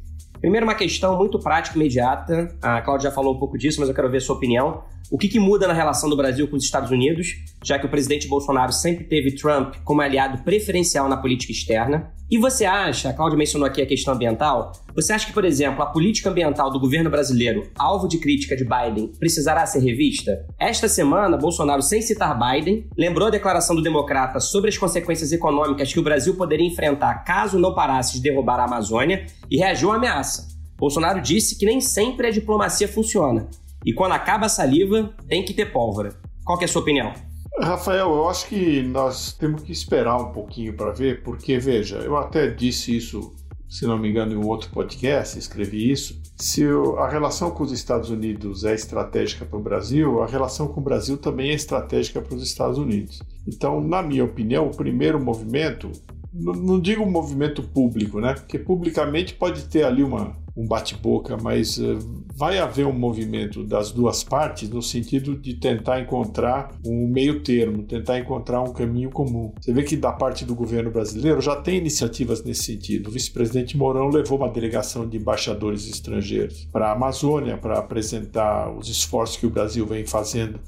Primeiro, 0.40 0.64
uma 0.64 0.74
questão 0.74 1.16
muito 1.16 1.38
prática 1.38 1.76
e 1.76 1.80
imediata. 1.80 2.48
A 2.62 2.80
Cláudia 2.80 3.11
já 3.11 3.14
falou 3.14 3.35
um 3.35 3.38
pouco 3.38 3.59
disso, 3.59 3.78
mas 3.78 3.88
eu 3.88 3.94
quero 3.94 4.11
ver 4.11 4.18
a 4.18 4.20
sua 4.20 4.37
opinião. 4.37 4.83
O 5.11 5.18
que, 5.18 5.28
que, 5.28 5.38
muda 5.38 5.66
na 5.66 5.74
relação 5.74 6.09
do 6.09 6.16
Brasil 6.16 6.46
com 6.48 6.56
os 6.56 6.64
Estados 6.64 6.90
Unidos, 6.90 7.35
já 7.64 7.78
que 7.78 7.85
o 7.85 7.90
presidente 7.90 8.28
Bolsonaro 8.28 8.72
sempre 8.72 9.04
teve 9.04 9.35
Trump 9.35 9.74
como 9.85 10.00
aliado 10.00 10.42
preferencial 10.44 11.09
na 11.09 11.16
política 11.16 11.52
externa? 11.52 12.12
E 12.30 12.38
você 12.38 12.64
acha, 12.64 13.08
a 13.08 13.12
Cláudia 13.12 13.36
mencionou 13.36 13.66
aqui 13.66 13.82
a 13.82 13.86
questão 13.86 14.14
ambiental, 14.14 14.72
você 14.94 15.12
acha 15.12 15.26
que, 15.26 15.32
por 15.32 15.44
exemplo, 15.44 15.82
a 15.82 15.86
política 15.86 16.30
ambiental 16.30 16.70
do 16.70 16.78
governo 16.78 17.10
brasileiro, 17.10 17.68
alvo 17.76 18.06
de 18.06 18.18
crítica 18.18 18.56
de 18.56 18.64
Biden, 18.64 19.10
precisará 19.18 19.66
ser 19.66 19.80
revista? 19.80 20.46
Esta 20.58 20.88
semana, 20.88 21.36
Bolsonaro, 21.36 21.82
sem 21.82 22.00
citar 22.00 22.38
Biden, 22.38 22.86
lembrou 22.96 23.26
a 23.26 23.32
declaração 23.32 23.74
do 23.74 23.82
democrata 23.82 24.38
sobre 24.38 24.68
as 24.68 24.78
consequências 24.78 25.32
econômicas 25.32 25.92
que 25.92 25.98
o 25.98 26.04
Brasil 26.04 26.36
poderia 26.36 26.66
enfrentar 26.66 27.24
caso 27.24 27.58
não 27.58 27.74
parasse 27.74 28.14
de 28.14 28.22
derrubar 28.22 28.60
a 28.60 28.64
Amazônia 28.64 29.26
e 29.50 29.56
reagiu 29.56 29.90
à 29.90 29.96
ameaça. 29.96 30.48
Bolsonaro 30.78 31.20
disse 31.20 31.58
que 31.58 31.66
nem 31.66 31.80
sempre 31.80 32.28
a 32.28 32.30
diplomacia 32.30 32.86
funciona 32.86 33.48
e 33.84 33.92
quando 33.92 34.12
acaba 34.12 34.46
a 34.46 34.48
saliva, 34.48 35.14
tem 35.26 35.44
que 35.44 35.54
ter 35.54 35.72
pólvora. 35.72 36.14
Qual 36.44 36.60
é 36.60 36.64
a 36.64 36.68
sua 36.68 36.82
opinião? 36.82 37.12
Rafael, 37.58 38.10
eu 38.10 38.28
acho 38.28 38.46
que 38.48 38.82
nós 38.82 39.32
temos 39.32 39.62
que 39.62 39.72
esperar 39.72 40.16
um 40.16 40.32
pouquinho 40.32 40.74
para 40.74 40.92
ver, 40.92 41.22
porque 41.22 41.58
veja, 41.58 41.96
eu 41.98 42.16
até 42.16 42.48
disse 42.48 42.96
isso, 42.96 43.34
se 43.68 43.86
não 43.86 43.98
me 43.98 44.08
engano, 44.08 44.32
em 44.32 44.36
um 44.36 44.46
outro 44.46 44.70
podcast, 44.70 45.38
escrevi 45.38 45.90
isso. 45.90 46.20
Se 46.38 46.64
a 46.98 47.08
relação 47.08 47.50
com 47.50 47.62
os 47.62 47.72
Estados 47.72 48.08
Unidos 48.08 48.64
é 48.64 48.74
estratégica 48.74 49.44
para 49.44 49.58
o 49.58 49.62
Brasil, 49.62 50.22
a 50.22 50.26
relação 50.26 50.68
com 50.68 50.80
o 50.80 50.84
Brasil 50.84 51.18
também 51.18 51.50
é 51.50 51.54
estratégica 51.54 52.22
para 52.22 52.34
os 52.34 52.42
Estados 52.42 52.78
Unidos. 52.78 53.20
Então, 53.46 53.80
na 53.80 54.02
minha 54.02 54.24
opinião, 54.24 54.66
o 54.66 54.76
primeiro 54.76 55.22
movimento 55.22 55.90
não, 56.32 56.78
digo 56.78 57.02
um 57.02 57.10
movimento 57.10 57.62
público, 57.62 58.20
né? 58.20 58.34
Porque 58.34 58.58
publicamente 58.58 59.34
pode 59.34 59.64
ter 59.64 59.82
ali 59.82 60.02
uma, 60.02 60.36
um 60.60 60.66
bate-boca, 60.66 61.36
mas 61.40 61.78
uh, 61.78 61.98
vai 62.36 62.58
haver 62.58 62.86
um 62.86 62.92
movimento 62.92 63.64
das 63.64 63.90
duas 63.90 64.22
partes 64.22 64.68
no 64.68 64.82
sentido 64.82 65.36
de 65.36 65.54
tentar 65.54 66.00
encontrar 66.00 66.72
um 66.84 67.08
meio 67.08 67.40
termo, 67.42 67.82
tentar 67.84 68.18
encontrar 68.18 68.60
um 68.62 68.72
caminho 68.72 69.10
comum. 69.10 69.52
Você 69.60 69.72
vê 69.72 69.82
que 69.82 69.96
da 69.96 70.12
parte 70.12 70.44
do 70.44 70.54
governo 70.54 70.90
brasileiro 70.90 71.40
já 71.40 71.56
tem 71.56 71.78
iniciativas 71.78 72.44
nesse 72.44 72.64
sentido. 72.64 73.08
O 73.08 73.10
vice-presidente 73.10 73.76
Mourão 73.76 74.08
levou 74.08 74.36
uma 74.36 74.50
delegação 74.50 75.08
de 75.08 75.16
embaixadores 75.16 75.88
estrangeiros 75.88 76.68
para 76.70 76.88
a 76.88 76.92
Amazônia 76.92 77.56
para 77.56 77.78
apresentar 77.78 78.70
os 78.70 78.88
esforços 78.88 79.38
que 79.38 79.46
o 79.46 79.50
Brasil 79.50 79.86
vem 79.86 80.04
fazendo 80.04 80.60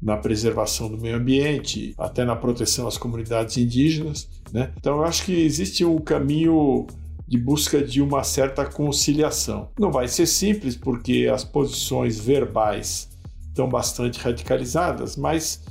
na 0.00 0.16
preservação 0.16 0.90
do 0.90 0.98
meio 0.98 1.16
ambiente, 1.16 1.94
até 1.96 2.24
na 2.24 2.36
proteção 2.36 2.86
às 2.86 2.98
comunidades 2.98 3.56
indígenas. 3.56 4.28
Né? 4.52 4.70
Então, 4.76 4.98
eu 4.98 5.04
acho 5.04 5.24
que 5.24 5.32
existe 5.32 5.84
um 5.84 5.98
caminho 5.98 6.86
de 7.26 7.38
busca 7.38 7.82
de 7.82 8.02
uma 8.02 8.22
certa 8.22 8.64
conciliação. 8.66 9.70
Não 9.78 9.90
vai 9.90 10.08
ser 10.08 10.26
simples, 10.26 10.76
porque 10.76 11.30
as 11.32 11.44
posições 11.44 12.18
verbais 12.18 13.08
estão 13.48 13.68
bastante 13.68 14.18
radicalizadas, 14.20 15.16
mas 15.16 15.62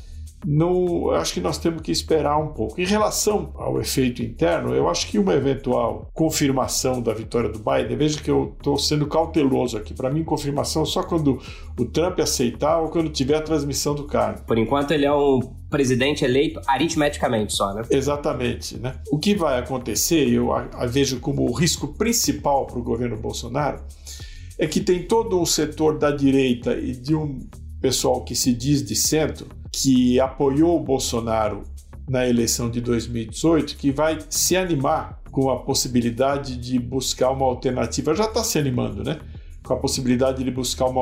não, 0.46 1.10
acho 1.12 1.34
que 1.34 1.42
nós 1.42 1.58
temos 1.58 1.82
que 1.82 1.92
esperar 1.92 2.38
um 2.38 2.50
pouco. 2.50 2.80
Em 2.80 2.86
relação 2.86 3.52
ao 3.56 3.80
efeito 3.80 4.22
interno, 4.22 4.74
eu 4.74 4.90
acho 4.90 5.08
que 5.08 5.18
uma 5.18 5.34
eventual 5.34 6.10
confirmação 6.14 7.02
da 7.02 7.14
vitória 7.14 7.50
do 7.50 7.60
Biden, 7.60 7.98
veja 7.98 8.22
que 8.22 8.30
eu 8.30 8.54
estou 8.58 8.78
sendo 8.78 9.08
cauteloso 9.08 9.78
aqui. 9.78 9.94
Para 9.94 10.10
mim, 10.10 10.24
confirmação 10.24 10.86
só 10.86 11.04
quando 11.04 11.40
o 11.80 11.86
Trump 11.86 12.20
aceitar 12.20 12.80
ou 12.80 12.90
quando 12.90 13.10
tiver 13.10 13.36
a 13.36 13.42
transmissão 13.42 13.96
do 13.96 14.04
cargo. 14.04 14.44
Por 14.46 14.58
enquanto, 14.58 14.92
ele 14.92 15.06
é 15.06 15.14
um 15.14 15.40
presidente 15.74 16.24
eleito 16.24 16.62
aritmeticamente 16.68 17.52
só, 17.52 17.74
né? 17.74 17.82
Exatamente, 17.90 18.78
né? 18.78 18.94
O 19.12 19.18
que 19.18 19.34
vai 19.34 19.58
acontecer, 19.58 20.30
eu 20.30 20.54
a, 20.54 20.70
a 20.72 20.86
vejo 20.86 21.20
como 21.20 21.50
o 21.50 21.52
risco 21.52 21.88
principal 21.88 22.68
para 22.68 22.78
o 22.78 22.84
governo 22.84 23.18
Bolsonaro, 23.18 23.82
é 24.60 24.68
que 24.68 24.80
tem 24.80 25.02
todo 25.02 25.42
um 25.42 25.48
setor 25.48 25.98
da 25.98 26.12
direita 26.12 26.78
e 26.78 26.92
de 26.92 27.16
um 27.16 27.40
pessoal 27.82 28.24
que 28.24 28.36
se 28.36 28.54
diz 28.54 28.86
de 28.86 28.96
centro, 28.96 29.48
que 29.72 30.20
apoiou 30.20 30.80
o 30.80 30.80
Bolsonaro 30.80 31.64
na 32.08 32.28
eleição 32.28 32.70
de 32.70 32.80
2018, 32.80 33.76
que 33.76 33.90
vai 33.90 34.20
se 34.30 34.56
animar 34.56 35.24
com 35.32 35.50
a 35.50 35.60
possibilidade 35.60 36.56
de 36.56 36.78
buscar 36.78 37.32
uma 37.32 37.48
alternativa. 37.48 38.14
Já 38.14 38.26
está 38.26 38.44
se 38.44 38.60
animando, 38.60 39.04
né? 39.04 39.20
Com 39.64 39.74
a 39.74 39.78
possibilidade 39.78 40.44
de 40.44 40.52
buscar 40.52 40.86
uma 40.86 41.02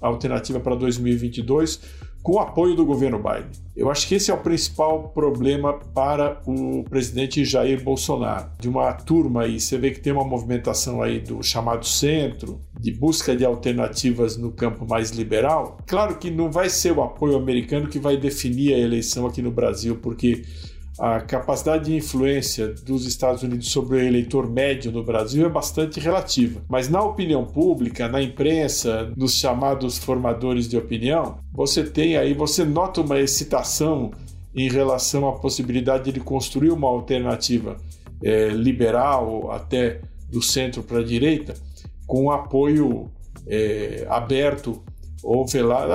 alternativa 0.00 0.58
para 0.58 0.74
2022 0.74 2.05
com 2.26 2.40
apoio 2.40 2.74
do 2.74 2.84
governo 2.84 3.18
Biden. 3.18 3.52
Eu 3.76 3.88
acho 3.88 4.08
que 4.08 4.16
esse 4.16 4.32
é 4.32 4.34
o 4.34 4.38
principal 4.38 5.10
problema 5.10 5.74
para 5.94 6.42
o 6.44 6.82
presidente 6.82 7.44
Jair 7.44 7.80
Bolsonaro. 7.80 8.50
De 8.58 8.68
uma 8.68 8.92
turma 8.94 9.42
aí, 9.42 9.60
você 9.60 9.78
vê 9.78 9.92
que 9.92 10.00
tem 10.00 10.12
uma 10.12 10.24
movimentação 10.24 11.00
aí 11.00 11.20
do 11.20 11.40
chamado 11.40 11.86
centro, 11.86 12.60
de 12.80 12.90
busca 12.90 13.36
de 13.36 13.44
alternativas 13.44 14.36
no 14.36 14.50
campo 14.50 14.84
mais 14.84 15.10
liberal. 15.10 15.78
Claro 15.86 16.16
que 16.16 16.28
não 16.28 16.50
vai 16.50 16.68
ser 16.68 16.90
o 16.90 17.00
apoio 17.00 17.36
americano 17.36 17.86
que 17.86 18.00
vai 18.00 18.16
definir 18.16 18.74
a 18.74 18.78
eleição 18.78 19.24
aqui 19.24 19.40
no 19.40 19.52
Brasil, 19.52 19.94
porque 20.02 20.42
a 20.98 21.20
capacidade 21.20 21.86
de 21.86 21.96
influência 21.96 22.68
dos 22.68 23.06
Estados 23.06 23.42
Unidos 23.42 23.70
sobre 23.70 23.96
o 23.96 24.00
eleitor 24.00 24.48
médio 24.48 24.90
no 24.90 25.02
Brasil 25.02 25.44
é 25.44 25.48
bastante 25.48 26.00
relativa. 26.00 26.62
Mas 26.68 26.88
na 26.88 27.02
opinião 27.02 27.44
pública, 27.44 28.08
na 28.08 28.22
imprensa, 28.22 29.12
nos 29.16 29.34
chamados 29.34 29.98
formadores 29.98 30.68
de 30.68 30.76
opinião, 30.76 31.38
você 31.52 31.84
tem 31.84 32.16
aí, 32.16 32.32
você 32.32 32.64
nota 32.64 33.02
uma 33.02 33.20
excitação 33.20 34.10
em 34.54 34.70
relação 34.70 35.28
à 35.28 35.32
possibilidade 35.32 36.10
de 36.10 36.20
construir 36.20 36.70
uma 36.70 36.88
alternativa 36.88 37.76
é, 38.22 38.48
liberal, 38.48 39.50
até 39.52 40.00
do 40.30 40.40
centro 40.40 40.82
para 40.82 41.00
a 41.00 41.04
direita, 41.04 41.54
com 42.06 42.30
apoio 42.30 43.10
é, 43.46 44.06
aberto 44.08 44.82
ou 45.22 45.46
velado. 45.46 45.92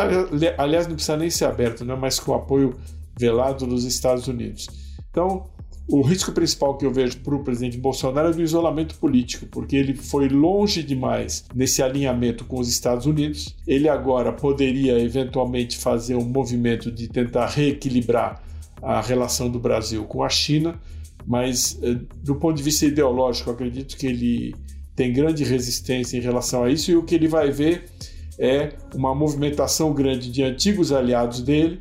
Aliás, 0.58 0.88
não 0.88 0.94
precisa 0.94 1.18
nem 1.18 1.30
ser 1.32 1.46
aberto, 1.46 1.84
né? 1.84 1.96
mas 2.00 2.20
com 2.20 2.36
apoio 2.36 2.76
velado 3.18 3.66
dos 3.66 3.84
Estados 3.84 4.28
Unidos. 4.28 4.68
Então, 5.12 5.45
o 5.88 6.02
risco 6.02 6.32
principal 6.32 6.78
que 6.78 6.86
eu 6.86 6.91
vejo 6.91 7.17
para 7.19 7.36
o 7.36 7.43
presidente 7.43 7.78
Bolsonaro 7.78 8.30
é 8.30 8.34
do 8.34 8.41
isolamento 8.41 8.95
político, 8.95 9.45
porque 9.47 9.76
ele 9.76 9.93
foi 9.93 10.30
longe 10.30 10.82
demais 10.82 11.45
nesse 11.54 11.84
alinhamento 11.84 12.45
com 12.45 12.60
os 12.60 12.69
Estados 12.69 13.06
Unidos. 13.06 13.56
Ele 13.67 13.89
agora 13.89 14.32
poderia 14.32 14.97
eventualmente 15.00 15.78
fazer 15.78 16.15
um 16.15 16.24
movimento 16.24 16.89
de 16.89 17.10
tentar 17.10 17.47
reequilibrar 17.47 18.41
a 18.82 19.02
relação 19.02 19.50
do 19.50 19.60
Brasil 19.60 20.06
com 20.06 20.24
a 20.24 20.30
China, 20.30 20.80
mas 21.28 21.78
eh, 21.84 21.97
do 22.24 22.36
ponto 22.36 22.56
de 22.56 22.63
vista 22.63 22.86
ideológico, 22.86 23.52
acredito 23.52 23.97
que 23.97 24.08
ele 24.08 24.56
tem 24.95 25.12
grande 25.12 25.43
resistência 25.43 26.17
em 26.17 26.21
relação 26.21 26.63
a 26.63 26.71
isso 26.71 26.89
e 26.89 26.95
o 26.95 27.04
que 27.04 27.15
ele 27.15 27.28
vai 27.28 27.52
ver 27.52 27.89
é 28.39 28.74
uma 28.95 29.13
movimentação 29.13 29.93
grande 29.93 30.32
de 30.32 30.41
antigos 30.41 30.91
aliados 30.91 31.41
dele 31.41 31.80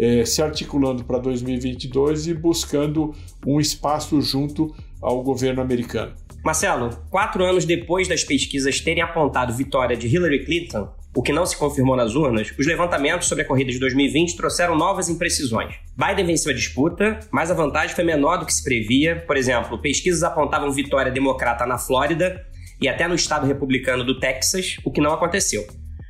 é, 0.00 0.24
se 0.24 0.40
articulando 0.40 1.04
para 1.04 1.18
2022 1.18 2.28
e 2.28 2.34
buscando 2.34 3.14
um 3.46 3.60
espaço 3.60 4.18
junto 4.22 4.74
ao 5.02 5.22
governo 5.22 5.60
americano. 5.60 6.14
Marcelo, 6.42 6.90
quatro 7.10 7.44
anos 7.44 7.66
depois 7.66 8.08
das 8.08 8.24
pesquisas 8.24 8.80
terem 8.80 9.02
apontado 9.02 9.52
vitória 9.52 9.94
de 9.94 10.08
Hillary 10.08 10.46
Clinton, 10.46 10.88
o 11.14 11.22
que 11.22 11.32
não 11.32 11.44
se 11.44 11.56
confirmou 11.56 11.96
nas 11.96 12.14
urnas, 12.14 12.50
os 12.58 12.66
levantamentos 12.66 13.28
sobre 13.28 13.44
a 13.44 13.46
corrida 13.46 13.70
de 13.70 13.78
2020 13.78 14.36
trouxeram 14.36 14.74
novas 14.74 15.10
imprecisões. 15.10 15.74
Biden 15.96 16.24
venceu 16.24 16.52
a 16.52 16.54
disputa, 16.54 17.20
mas 17.30 17.50
a 17.50 17.54
vantagem 17.54 17.94
foi 17.94 18.04
menor 18.04 18.38
do 18.38 18.46
que 18.46 18.54
se 18.54 18.62
previa. 18.64 19.16
Por 19.26 19.36
exemplo, 19.36 19.76
pesquisas 19.82 20.22
apontavam 20.22 20.70
vitória 20.70 21.12
democrata 21.12 21.66
na 21.66 21.76
Flórida 21.76 22.46
e 22.80 22.88
até 22.88 23.06
no 23.06 23.14
estado 23.14 23.46
republicano 23.46 24.04
do 24.04 24.18
Texas, 24.18 24.76
o 24.84 24.90
que 24.90 25.00
não 25.00 25.12
aconteceu. 25.12 25.66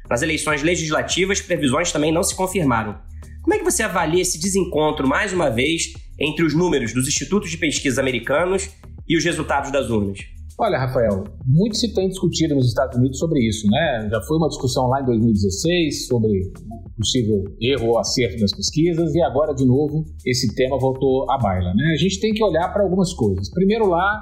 Nas 0.09 0.23
eleições 0.23 0.63
legislativas, 0.63 1.41
previsões 1.41 1.91
também 1.91 2.13
não 2.13 2.23
se 2.23 2.37
confirmaram. 2.37 2.97
Como 3.43 3.55
é 3.55 3.59
que 3.59 3.65
você 3.65 3.83
avalia 3.83 4.21
esse 4.21 4.39
desencontro, 4.39 5.09
mais 5.09 5.33
uma 5.33 5.49
vez, 5.49 5.95
entre 6.21 6.45
os 6.45 6.55
números 6.55 6.93
dos 6.93 7.09
institutos 7.09 7.51
de 7.51 7.57
pesquisa 7.57 8.01
americanos 8.01 8.69
e 9.09 9.17
os 9.17 9.25
resultados 9.25 9.73
das 9.73 9.89
urnas? 9.89 10.19
Olha, 10.59 10.79
Rafael, 10.79 11.25
muito 11.47 11.75
se 11.75 11.95
tem 11.95 12.09
discutido 12.09 12.55
nos 12.55 12.69
Estados 12.69 12.99
Unidos 12.99 13.19
sobre 13.19 13.41
isso, 13.41 13.67
né? 13.67 14.09
Já 14.11 14.21
foi 14.21 14.37
uma 14.37 14.49
discussão 14.49 14.89
lá 14.89 15.01
em 15.01 15.07
2016 15.07 16.07
sobre 16.07 16.53
possível 16.99 17.43
erro 17.63 17.89
ou 17.89 17.99
acerto 17.99 18.39
das 18.41 18.55
pesquisas 18.55 19.15
e 19.15 19.23
agora, 19.23 19.55
de 19.55 19.65
novo, 19.65 20.05
esse 20.27 20.55
tema 20.55 20.79
voltou 20.79 21.31
à 21.31 21.39
baila, 21.39 21.73
né? 21.75 21.95
A 21.95 21.97
gente 21.97 22.21
tem 22.21 22.35
que 22.35 22.45
olhar 22.45 22.71
para 22.75 22.83
algumas 22.83 23.15
coisas. 23.15 23.51
Primeiro 23.51 23.89
lá, 23.89 24.21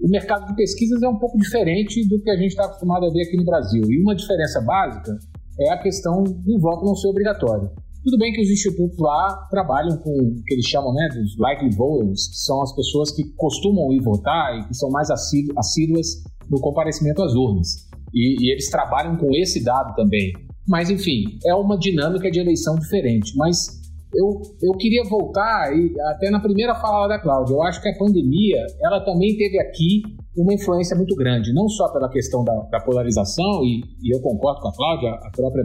o 0.00 0.08
mercado 0.08 0.46
de 0.46 0.56
pesquisas 0.56 1.02
é 1.02 1.08
um 1.08 1.18
pouco 1.18 1.36
diferente 1.36 2.08
do 2.08 2.22
que 2.22 2.30
a 2.30 2.36
gente 2.36 2.52
está 2.52 2.64
acostumado 2.64 3.04
a 3.04 3.10
ver 3.10 3.24
aqui 3.24 3.36
no 3.36 3.44
Brasil. 3.44 3.82
E 3.90 4.00
uma 4.00 4.16
diferença 4.16 4.62
básica 4.62 5.14
é 5.60 5.72
a 5.74 5.78
questão 5.78 6.22
do 6.22 6.58
voto 6.58 6.86
não 6.86 6.94
ser 6.94 7.08
obrigatório. 7.08 7.70
Tudo 8.06 8.18
bem 8.18 8.32
que 8.32 8.40
os 8.40 8.48
institutos 8.48 8.96
lá 9.00 9.48
trabalham 9.50 9.96
com 9.98 10.10
o 10.12 10.42
que 10.46 10.54
eles 10.54 10.66
chamam 10.68 10.94
né, 10.94 11.08
dos 11.08 11.36
likely 11.38 11.74
voters, 11.74 12.28
que 12.28 12.36
são 12.36 12.62
as 12.62 12.72
pessoas 12.72 13.10
que 13.10 13.24
costumam 13.34 13.92
ir 13.92 14.00
votar 14.00 14.60
e 14.60 14.68
que 14.68 14.74
são 14.74 14.88
mais 14.90 15.10
assíduas 15.10 16.22
no 16.48 16.60
comparecimento 16.60 17.20
às 17.20 17.34
urnas. 17.34 17.66
E, 18.14 18.46
e 18.46 18.52
eles 18.52 18.70
trabalham 18.70 19.16
com 19.16 19.34
esse 19.34 19.64
dado 19.64 19.92
também. 19.96 20.32
Mas, 20.68 20.88
enfim, 20.88 21.24
é 21.44 21.52
uma 21.56 21.76
dinâmica 21.76 22.30
de 22.30 22.38
eleição 22.38 22.76
diferente. 22.76 23.36
Mas 23.36 23.76
eu, 24.14 24.40
eu 24.62 24.72
queria 24.78 25.02
voltar, 25.10 25.76
e 25.76 25.92
até 26.10 26.30
na 26.30 26.38
primeira 26.38 26.76
fala 26.76 27.08
da 27.08 27.18
Cláudia, 27.18 27.54
eu 27.54 27.62
acho 27.64 27.82
que 27.82 27.88
a 27.88 27.98
pandemia 27.98 28.64
ela 28.84 29.04
também 29.04 29.36
teve 29.36 29.58
aqui 29.58 30.02
uma 30.36 30.54
influência 30.54 30.96
muito 30.96 31.16
grande, 31.16 31.52
não 31.52 31.68
só 31.68 31.92
pela 31.92 32.08
questão 32.08 32.44
da, 32.44 32.54
da 32.70 32.78
polarização, 32.78 33.64
e, 33.64 33.80
e, 34.00 34.14
eu 34.14 34.20
concordo 34.20 34.60
com 34.60 34.68
a 34.68 34.72
Cláudia, 34.72 35.10
a 35.10 35.30
própria 35.34 35.64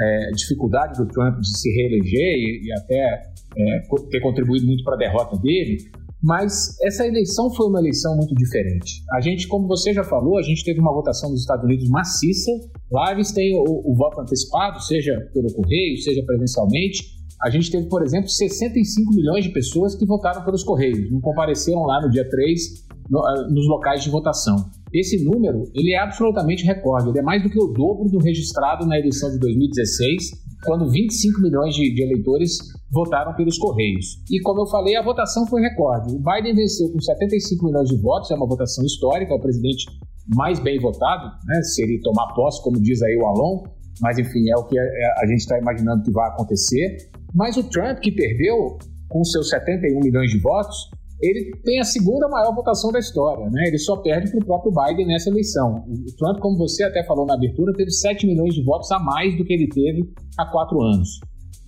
é, 0.00 0.30
dificuldade 0.32 0.98
do 0.98 1.06
Trump 1.08 1.38
de 1.40 1.58
se 1.58 1.70
reeleger 1.70 2.36
e, 2.36 2.66
e 2.66 2.72
até 2.72 3.22
é, 3.56 3.80
ter 4.10 4.20
contribuído 4.20 4.66
muito 4.66 4.84
para 4.84 4.94
a 4.94 4.98
derrota 4.98 5.36
dele, 5.38 5.78
mas 6.22 6.80
essa 6.80 7.06
eleição 7.06 7.52
foi 7.52 7.68
uma 7.68 7.78
eleição 7.78 8.16
muito 8.16 8.34
diferente. 8.34 9.02
A 9.12 9.20
gente, 9.20 9.46
como 9.46 9.68
você 9.68 9.92
já 9.92 10.02
falou, 10.02 10.38
a 10.38 10.42
gente 10.42 10.64
teve 10.64 10.80
uma 10.80 10.90
votação 10.90 11.30
nos 11.30 11.40
Estados 11.40 11.64
Unidos 11.66 11.86
maciça. 11.90 12.50
Lá 12.90 13.12
eles 13.12 13.30
têm 13.30 13.54
o, 13.54 13.92
o 13.92 13.94
voto 13.94 14.22
antecipado, 14.22 14.80
seja 14.80 15.14
pelo 15.34 15.52
correio, 15.52 15.98
seja 15.98 16.22
presencialmente. 16.24 17.04
A 17.42 17.50
gente 17.50 17.70
teve, 17.70 17.90
por 17.90 18.02
exemplo, 18.02 18.30
65 18.30 19.14
milhões 19.14 19.44
de 19.44 19.50
pessoas 19.50 19.94
que 19.94 20.06
votaram 20.06 20.42
pelos 20.46 20.64
correios, 20.64 21.10
não 21.12 21.20
compareceram 21.20 21.82
lá 21.82 22.00
no 22.00 22.08
dia 22.08 22.26
3 22.26 22.86
no, 23.10 23.18
ah, 23.18 23.46
nos 23.50 23.68
locais 23.68 24.02
de 24.02 24.08
votação. 24.08 24.56
Esse 24.94 25.24
número 25.24 25.64
ele 25.74 25.92
é 25.92 25.98
absolutamente 25.98 26.64
recorde, 26.64 27.08
ele 27.08 27.18
é 27.18 27.22
mais 27.22 27.42
do 27.42 27.50
que 27.50 27.58
o 27.58 27.66
dobro 27.66 28.08
do 28.08 28.18
registrado 28.18 28.86
na 28.86 28.96
eleição 28.96 29.28
de 29.32 29.40
2016, 29.40 30.30
quando 30.64 30.88
25 30.88 31.40
milhões 31.40 31.74
de, 31.74 31.92
de 31.92 32.02
eleitores 32.02 32.58
votaram 32.92 33.34
pelos 33.34 33.58
Correios. 33.58 34.22
E 34.30 34.40
como 34.40 34.60
eu 34.60 34.66
falei, 34.66 34.94
a 34.94 35.02
votação 35.02 35.46
foi 35.48 35.62
recorde. 35.62 36.14
O 36.14 36.20
Biden 36.20 36.54
venceu 36.54 36.92
com 36.92 37.00
75 37.00 37.66
milhões 37.66 37.88
de 37.88 37.96
votos, 38.00 38.30
é 38.30 38.34
uma 38.36 38.46
votação 38.46 38.84
histórica, 38.84 39.34
é 39.34 39.36
o 39.36 39.40
presidente 39.40 39.84
mais 40.32 40.60
bem 40.60 40.78
votado, 40.78 41.26
né, 41.44 41.60
se 41.62 41.82
ele 41.82 42.00
tomar 42.00 42.32
posse, 42.32 42.62
como 42.62 42.80
diz 42.80 43.02
aí 43.02 43.16
o 43.16 43.26
Alon, 43.26 43.64
mas 44.00 44.16
enfim, 44.18 44.48
é 44.48 44.56
o 44.56 44.64
que 44.64 44.78
a, 44.78 44.82
a 44.82 45.26
gente 45.26 45.40
está 45.40 45.58
imaginando 45.58 46.04
que 46.04 46.12
vai 46.12 46.28
acontecer. 46.28 46.96
Mas 47.34 47.56
o 47.56 47.64
Trump, 47.64 47.98
que 47.98 48.12
perdeu 48.12 48.78
com 49.08 49.24
seus 49.24 49.48
71 49.50 50.00
milhões 50.00 50.30
de 50.30 50.38
votos, 50.38 50.88
ele 51.20 51.52
tem 51.62 51.80
a 51.80 51.84
segunda 51.84 52.28
maior 52.28 52.54
votação 52.54 52.90
da 52.90 52.98
história, 52.98 53.48
né? 53.50 53.68
Ele 53.68 53.78
só 53.78 53.96
perde 53.96 54.30
para 54.30 54.40
o 54.40 54.44
próprio 54.44 54.72
Biden 54.72 55.06
nessa 55.06 55.30
eleição. 55.30 55.84
O 55.88 56.16
Trump, 56.16 56.38
como 56.40 56.58
você 56.58 56.84
até 56.84 57.04
falou 57.04 57.24
na 57.26 57.34
abertura, 57.34 57.72
teve 57.72 57.90
7 57.90 58.26
milhões 58.26 58.54
de 58.54 58.62
votos 58.62 58.90
a 58.90 58.98
mais 58.98 59.36
do 59.36 59.44
que 59.44 59.52
ele 59.52 59.68
teve 59.68 60.08
há 60.38 60.46
quatro 60.46 60.82
anos. 60.82 61.08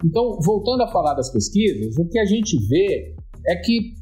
Então, 0.04 0.38
voltando 0.44 0.82
a 0.82 0.88
falar 0.88 1.14
das 1.14 1.30
pesquisas, 1.30 1.96
o 1.96 2.08
que 2.08 2.18
a 2.18 2.24
gente 2.26 2.56
vê 2.68 3.14
é 3.46 3.56
que 3.56 3.94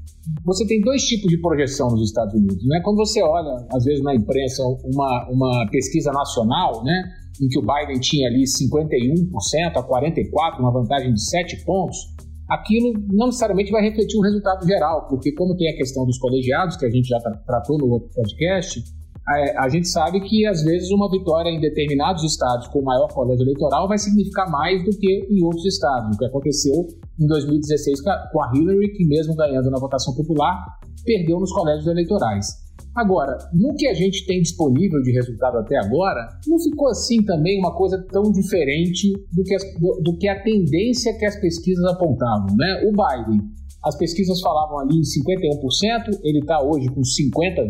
você 0.45 0.67
tem 0.67 0.81
dois 0.81 1.03
tipos 1.03 1.31
de 1.31 1.39
projeção 1.41 1.91
nos 1.91 2.09
Estados 2.09 2.35
Unidos, 2.35 2.65
né? 2.67 2.81
Quando 2.83 2.97
você 2.97 3.23
olha, 3.23 3.67
às 3.71 3.85
vezes 3.85 4.03
na 4.03 4.15
imprensa, 4.15 4.63
uma, 4.85 5.29
uma 5.31 5.69
pesquisa 5.71 6.11
nacional, 6.11 6.83
né? 6.83 7.05
Em 7.43 7.49
que 7.49 7.59
o 7.59 7.63
Biden 7.63 8.01
tinha 8.01 8.29
ali 8.29 8.45
51% 8.45 9.77
a 9.77 9.83
44%, 9.83 10.61
uma 10.61 10.73
vantagem 10.73 11.13
de 11.13 11.23
7 11.23 11.65
pontos, 11.65 12.14
aquilo 12.49 12.93
não 13.13 13.27
necessariamente 13.27 13.71
vai 13.71 13.83
refletir 13.83 14.19
um 14.19 14.23
resultado 14.23 14.67
geral, 14.67 15.07
porque 15.09 15.33
como 15.33 15.57
tem 15.57 15.69
a 15.69 15.77
questão 15.77 16.05
dos 16.05 16.19
colegiados, 16.19 16.77
que 16.77 16.87
a 16.87 16.91
gente 16.91 17.09
já 17.09 17.19
tratou 17.47 17.79
no 17.79 17.89
outro 17.89 18.11
podcast, 18.15 18.83
a, 19.27 19.65
a 19.65 19.69
gente 19.69 19.89
sabe 19.89 20.21
que 20.21 20.47
às 20.47 20.63
vezes 20.63 20.91
uma 20.91 21.11
vitória 21.11 21.49
em 21.49 21.61
determinados 21.61 22.23
estados 22.23 22.69
com 22.69 22.83
maior 22.83 23.09
colégio 23.09 23.45
eleitoral 23.45 23.89
vai 23.89 23.97
significar 23.97 24.51
mais 24.51 24.85
do 24.85 24.91
que 24.91 25.27
em 25.31 25.43
outros 25.43 25.65
estados, 25.65 26.15
o 26.15 26.19
que 26.19 26.27
aconteceu 26.27 26.87
em 27.19 27.27
2016 27.27 28.01
com 28.03 28.43
a 28.43 28.53
Hillary, 28.55 28.93
que 28.93 29.07
mesmo 29.07 29.35
ganhando 29.35 29.71
na 29.71 29.79
votação 29.79 30.15
popular, 30.15 30.63
perdeu 31.05 31.41
nos 31.41 31.53
colégios 31.53 31.87
eleitorais. 31.87 32.64
Agora, 32.95 33.37
no 33.53 33.75
que 33.75 33.89
a 33.89 33.95
gente 33.95 34.25
tem 34.25 34.41
disponível 34.41 35.03
de 35.03 35.11
resultado 35.11 35.59
até 35.59 35.77
agora, 35.79 36.29
não 36.47 36.59
ficou 36.61 36.89
assim 36.89 37.25
também 37.25 37.59
uma 37.59 37.75
coisa 37.75 38.01
tão 38.13 38.23
diferente 38.31 39.13
do 39.33 39.43
que, 39.43 39.55
as, 39.55 39.65
do, 39.81 40.01
do 40.01 40.17
que 40.17 40.29
a 40.29 40.41
tendência 40.43 41.17
que 41.19 41.27
as 41.27 41.35
pesquisas 41.41 41.85
apontavam. 41.87 42.55
Né? 42.57 42.85
O 42.87 42.93
Biden, 42.93 43.41
as 43.85 43.99
pesquisas 43.99 44.41
falavam 44.41 44.79
ali 44.79 44.97
em 44.97 45.03
51%, 45.03 46.21
ele 46.23 46.39
está 46.39 46.63
hoje 46.63 46.87
com 46.89 47.01
50,2% 47.01 47.61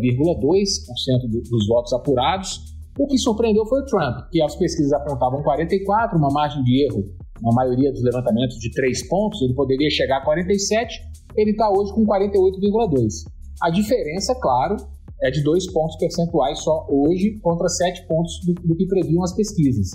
dos 1.51 1.67
votos 1.67 1.93
apurados. 1.95 2.61
O 2.99 3.07
que 3.07 3.17
surpreendeu 3.17 3.65
foi 3.65 3.81
o 3.81 3.87
Trump, 3.87 4.29
que 4.31 4.43
as 4.43 4.55
pesquisas 4.55 4.93
apontavam 4.93 5.43
44, 5.43 6.19
uma 6.19 6.31
margem 6.31 6.63
de 6.63 6.85
erro 6.85 7.03
na 7.43 7.53
maioria 7.53 7.91
dos 7.91 8.03
levantamentos 8.05 8.59
de 8.59 8.71
3 8.71 9.09
pontos, 9.09 9.43
ele 9.43 9.55
poderia 9.55 9.91
chegar 9.91 10.19
a 10.19 10.25
47, 10.25 11.01
ele 11.37 11.51
está 11.51 11.69
hoje 11.71 11.93
com 11.93 12.05
48,2. 12.07 13.25
A 13.61 13.71
diferença, 13.71 14.35
claro, 14.41 14.77
é 15.25 15.31
de 15.31 15.43
2 15.43 15.73
pontos 15.73 15.97
percentuais 15.97 16.59
só 16.61 16.87
hoje 16.89 17.39
contra 17.41 17.69
7 17.69 18.07
pontos 18.07 18.39
do, 18.45 18.55
do 18.55 18.77
que 18.77 18.87
previam 18.87 19.23
as 19.23 19.35
pesquisas. 19.35 19.91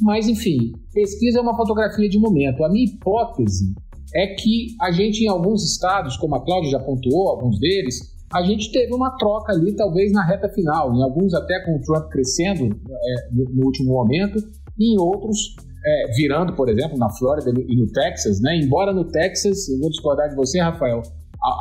Mas, 0.00 0.28
enfim, 0.28 0.72
pesquisa 0.92 1.38
é 1.38 1.42
uma 1.42 1.56
fotografia 1.56 2.08
de 2.08 2.18
momento. 2.18 2.64
A 2.64 2.68
minha 2.68 2.84
hipótese 2.84 3.74
é 4.14 4.26
que 4.34 4.76
a 4.80 4.92
gente, 4.92 5.24
em 5.24 5.28
alguns 5.28 5.64
estados, 5.64 6.16
como 6.16 6.34
a 6.36 6.44
Cláudia 6.44 6.70
já 6.70 6.78
pontuou, 6.78 7.30
alguns 7.30 7.58
deles, 7.58 8.14
a 8.32 8.42
gente 8.42 8.70
teve 8.72 8.92
uma 8.92 9.16
troca 9.16 9.52
ali, 9.52 9.74
talvez 9.74 10.12
na 10.12 10.24
reta 10.26 10.48
final, 10.48 10.94
em 10.94 11.02
alguns 11.02 11.32
até 11.34 11.64
com 11.64 11.76
o 11.76 11.80
Trump 11.80 12.10
crescendo 12.10 12.64
é, 12.64 13.28
no, 13.32 13.44
no, 13.44 13.64
último 13.66 13.92
momento, 13.92 14.38
e 14.78 14.94
em 14.94 14.98
outros 14.98 15.54
é, 15.86 16.12
virando, 16.16 16.54
por 16.54 16.68
exemplo, 16.68 16.98
na 16.98 17.10
Flórida 17.10 17.50
e 17.50 17.76
no 17.76 17.86
Texas, 17.92 18.40
né? 18.40 18.58
Embora 18.58 18.92
no 18.92 19.04
Texas, 19.04 19.68
eu 19.68 19.78
vou 19.78 19.90
discordar 19.90 20.28
de 20.28 20.34
você, 20.34 20.60
Rafael, 20.60 21.02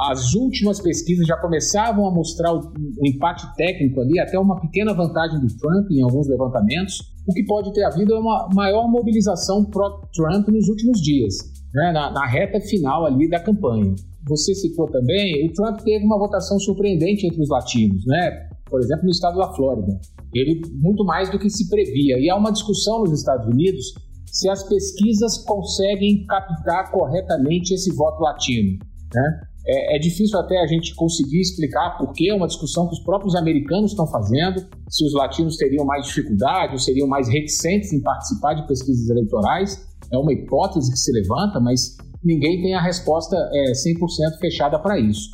as 0.09 0.33
últimas 0.33 0.79
pesquisas 0.79 1.27
já 1.27 1.35
começavam 1.37 2.07
a 2.07 2.11
mostrar 2.11 2.53
o, 2.53 2.59
o 2.59 3.07
empate 3.07 3.45
técnico 3.55 3.99
ali, 4.01 4.19
até 4.19 4.39
uma 4.39 4.59
pequena 4.59 4.93
vantagem 4.93 5.39
do 5.39 5.47
Trump 5.47 5.91
em 5.91 6.01
alguns 6.01 6.27
levantamentos, 6.27 7.13
o 7.27 7.33
que 7.33 7.43
pode 7.43 7.73
ter 7.73 7.83
havido 7.83 8.13
é 8.13 8.19
uma 8.19 8.49
maior 8.53 8.87
mobilização 8.89 9.65
pró-Trump 9.65 10.47
nos 10.47 10.69
últimos 10.69 11.01
dias, 11.01 11.35
né? 11.73 11.91
na, 11.91 12.11
na 12.11 12.25
reta 12.25 12.61
final 12.61 13.05
ali 13.05 13.29
da 13.29 13.39
campanha. 13.39 13.93
Você 14.27 14.55
citou 14.55 14.89
também, 14.89 15.45
o 15.45 15.53
Trump 15.53 15.81
teve 15.81 16.05
uma 16.05 16.17
votação 16.17 16.57
surpreendente 16.59 17.27
entre 17.27 17.41
os 17.41 17.49
latinos, 17.49 18.05
né? 18.05 18.47
por 18.73 18.79
exemplo, 18.79 19.03
no 19.03 19.11
estado 19.11 19.37
da 19.37 19.53
Flórida. 19.53 19.99
Ele 20.33 20.61
muito 20.81 21.05
mais 21.05 21.29
do 21.29 21.37
que 21.37 21.47
se 21.47 21.69
previa. 21.69 22.17
E 22.17 22.27
há 22.27 22.35
uma 22.35 22.51
discussão 22.51 23.03
nos 23.03 23.19
Estados 23.19 23.45
Unidos 23.45 23.93
se 24.25 24.49
as 24.49 24.67
pesquisas 24.67 25.37
conseguem 25.45 26.25
captar 26.25 26.91
corretamente 26.91 27.75
esse 27.75 27.93
voto 27.93 28.19
latino. 28.23 28.79
Né? 29.13 29.41
É, 29.65 29.95
é, 29.95 29.99
difícil 29.99 30.38
até 30.39 30.60
a 30.62 30.67
gente 30.67 30.93
conseguir 30.93 31.39
explicar 31.39 31.97
por 31.97 32.12
que 32.12 32.30
é 32.30 32.34
uma 32.34 32.47
discussão 32.47 32.88
que 32.88 32.93
os 32.93 32.99
próprios 32.99 33.34
americanos 33.34 33.91
estão 33.91 34.06
fazendo, 34.06 34.65
se 34.89 35.06
os 35.06 35.13
latinos 35.13 35.56
teriam 35.56 35.86
mais 35.86 36.06
dificuldade 36.06 36.73
ou 36.73 36.80
seriam 36.80 37.08
mais 37.08 37.30
reticentes 37.30 37.93
em 37.93 38.02
participar 38.02 38.56
de 38.56 38.67
pesquisas 38.67 39.10
eleitorais. 39.10 39.88
É 40.12 40.17
uma 40.17 40.34
hipótese 40.34 40.91
que 40.91 40.97
se 40.97 41.12
levanta, 41.13 41.62
mas 41.62 41.95
ninguém 42.21 42.62
tem 42.62 42.73
a 42.73 42.82
resposta 42.82 43.38
é, 43.54 43.71
100% 43.71 44.39
fechada 44.39 44.78
para 44.78 44.99
isso. 44.99 45.30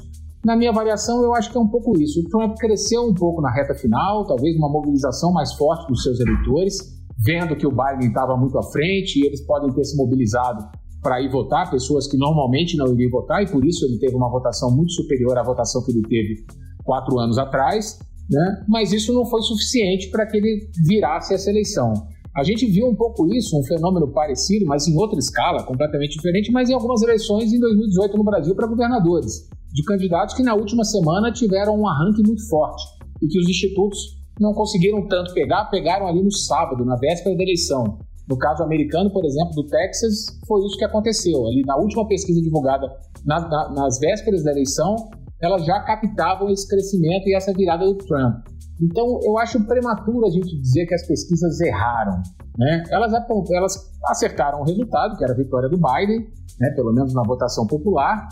Na 0.46 0.56
minha 0.56 0.70
avaliação, 0.70 1.22
eu 1.24 1.34
acho 1.34 1.52
que 1.52 1.58
é 1.58 1.62
um 1.62 1.68
pouco 1.68 2.00
isso. 2.00 2.22
O 2.22 2.30
Trump 2.30 2.56
cresceu 2.58 3.02
um 3.02 3.14
pouco 3.14 3.42
na 3.42 3.52
reta 3.52 3.74
final, 3.74 4.26
talvez 4.26 4.56
uma 4.56 4.70
mobilização 4.70 5.34
mais 5.34 5.54
forte 5.54 5.88
dos 5.88 6.04
seus 6.04 6.20
eleitores, 6.20 6.78
vendo 7.18 7.56
que 7.56 7.68
o 7.68 7.72
Biden 7.72 8.08
estava 8.08 8.38
muito 8.38 8.58
à 8.58 8.64
frente 8.64 9.20
e 9.20 9.26
eles 9.26 9.42
podem 9.42 9.74
ter 9.74 9.84
se 9.84 9.98
mobilizado 9.98 10.70
para 11.02 11.22
ir 11.22 11.30
votar, 11.30 11.70
pessoas 11.70 12.08
que 12.08 12.18
normalmente 12.18 12.76
não 12.78 12.94
iriam 12.94 13.10
votar, 13.10 13.42
e 13.42 13.50
por 13.50 13.66
isso 13.66 13.86
ele 13.86 13.98
teve 13.98 14.16
uma 14.16 14.30
votação 14.30 14.70
muito 14.76 14.92
superior 14.92 15.38
à 15.38 15.44
votação 15.44 15.84
que 15.84 15.92
ele 15.92 16.02
teve 16.02 16.46
quatro 16.84 17.18
anos 17.20 17.38
atrás, 17.38 18.00
né? 18.30 18.66
mas 18.68 18.92
isso 18.92 19.14
não 19.14 19.26
foi 19.26 19.42
suficiente 19.42 20.10
para 20.10 20.26
que 20.26 20.38
ele 20.38 20.70
virasse 20.86 21.34
essa 21.34 21.50
eleição. 21.50 21.94
A 22.36 22.44
gente 22.44 22.66
viu 22.68 22.88
um 22.88 22.96
pouco 22.96 23.28
isso, 23.34 23.58
um 23.58 23.64
fenômeno 23.64 24.12
parecido, 24.12 24.66
mas 24.66 24.88
em 24.88 24.96
outra 24.96 25.18
escala, 25.18 25.64
completamente 25.64 26.16
diferente, 26.16 26.52
mas 26.52 26.70
em 26.70 26.74
algumas 26.74 27.02
eleições 27.02 27.52
em 27.52 27.60
2018 27.60 28.18
no 28.18 28.24
Brasil 28.24 28.56
para 28.56 28.68
governadores, 28.68 29.50
de 29.74 29.84
candidatos 29.84 30.36
que 30.36 30.44
na 30.44 30.54
última 30.54 30.84
semana 30.84 31.32
tiveram 31.32 31.80
um 31.80 31.88
arranque 31.88 32.22
muito 32.22 32.48
forte 32.48 32.84
e 33.22 33.28
que 33.28 33.40
os 33.40 33.50
institutos 33.50 34.20
não 34.40 34.54
conseguiram 34.54 35.06
tanto 35.08 35.34
pegar, 35.34 35.66
pegaram 35.66 36.08
ali 36.08 36.24
no 36.24 36.32
sábado, 36.32 36.86
na 36.86 36.96
véspera 36.96 37.36
da 37.36 37.44
eleição. 37.44 38.00
No 38.30 38.38
caso 38.38 38.64
americano, 38.64 39.12
por 39.12 39.26
exemplo, 39.26 39.56
do 39.56 39.66
Texas, 39.66 40.26
foi 40.48 40.64
isso 40.66 40.78
que 40.78 40.86
aconteceu. 40.86 41.48
Ali 41.48 41.64
na 41.66 41.76
última 41.78 42.08
pesquisa 42.08 42.40
divulgada 42.42 42.88
na, 43.26 43.40
na, 43.40 43.70
nas 43.72 44.00
vésperas 44.00 44.44
da 44.44 44.52
eleição, 44.52 44.96
elas 45.42 45.66
já 45.66 45.80
captavam 45.82 46.50
esse 46.50 46.68
crescimento 46.68 47.28
e 47.28 47.36
essa 47.36 47.52
virada 47.54 47.86
do 47.86 47.96
Trump. 47.96 48.46
Então, 48.82 49.20
eu 49.24 49.38
acho 49.40 49.66
prematuro 49.66 50.26
a 50.26 50.30
gente 50.30 50.58
dizer 50.62 50.86
que 50.86 50.94
as 50.94 51.06
pesquisas 51.06 51.60
erraram. 51.60 52.22
Né? 52.58 52.84
Elas, 52.92 53.12
elas 53.52 53.92
acertaram 54.06 54.62
o 54.62 54.64
resultado, 54.64 55.18
que 55.18 55.24
era 55.24 55.34
a 55.34 55.36
vitória 55.36 55.68
do 55.68 55.78
Biden, 55.78 56.28
né? 56.60 56.70
pelo 56.76 56.94
menos 56.94 57.14
na 57.14 57.24
votação 57.24 57.66
popular, 57.66 58.28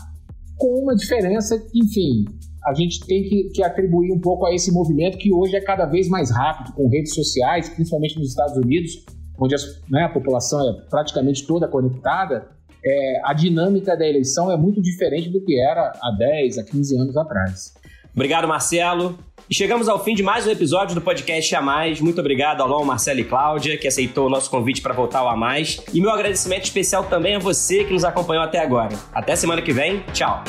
com 0.56 0.82
uma 0.82 0.94
diferença, 0.94 1.54
enfim, 1.74 2.24
a 2.66 2.74
gente 2.74 3.06
tem 3.06 3.22
que, 3.22 3.50
que, 3.54 3.62
atribuir 3.62 4.12
um 4.12 4.20
pouco 4.20 4.46
a 4.46 4.54
esse 4.54 4.72
movimento 4.72 5.16
que 5.18 5.32
hoje 5.32 5.56
é 5.56 5.60
cada 5.60 5.86
vez 5.86 6.08
mais 6.08 6.30
rápido, 6.30 6.74
com 6.74 6.88
redes 6.88 7.14
sociais, 7.14 7.68
principalmente 7.68 8.18
nos 8.18 8.28
Estados 8.28 8.56
Unidos, 8.56 9.04
onde 9.38 9.54
as, 9.54 9.80
né, 9.88 10.04
a 10.04 10.08
população 10.08 10.68
é 10.68 10.72
praticamente 10.88 11.46
toda 11.46 11.68
conectada. 11.68 12.48
É, 12.84 13.20
a 13.24 13.32
dinâmica 13.32 13.96
da 13.96 14.06
eleição 14.06 14.50
é 14.50 14.56
muito 14.56 14.80
diferente 14.80 15.28
do 15.28 15.40
que 15.40 15.60
era 15.60 15.92
há 16.00 16.10
10, 16.16 16.58
a 16.58 16.64
15 16.64 16.96
anos 16.98 17.16
atrás. 17.16 17.74
Obrigado, 18.14 18.48
Marcelo. 18.48 19.18
E 19.48 19.54
chegamos 19.54 19.88
ao 19.88 20.02
fim 20.02 20.14
de 20.14 20.22
mais 20.22 20.46
um 20.46 20.50
episódio 20.50 20.94
do 20.94 21.00
podcast 21.00 21.54
A 21.54 21.62
Mais. 21.62 22.00
Muito 22.00 22.20
obrigado, 22.20 22.62
Alon, 22.62 22.84
Marcelo 22.84 23.20
e 23.20 23.24
Cláudia, 23.24 23.78
que 23.78 23.88
aceitou 23.88 24.26
o 24.26 24.30
nosso 24.30 24.50
convite 24.50 24.82
para 24.82 24.92
voltar 24.92 25.20
ao 25.20 25.28
A 25.28 25.36
Mais. 25.36 25.82
E 25.94 26.00
meu 26.00 26.10
agradecimento 26.10 26.64
especial 26.64 27.04
também 27.04 27.36
a 27.36 27.38
você 27.38 27.84
que 27.84 27.92
nos 27.92 28.04
acompanhou 28.04 28.44
até 28.44 28.58
agora. 28.58 28.94
Até 29.12 29.36
semana 29.36 29.62
que 29.62 29.72
vem. 29.72 30.02
Tchau. 30.12 30.42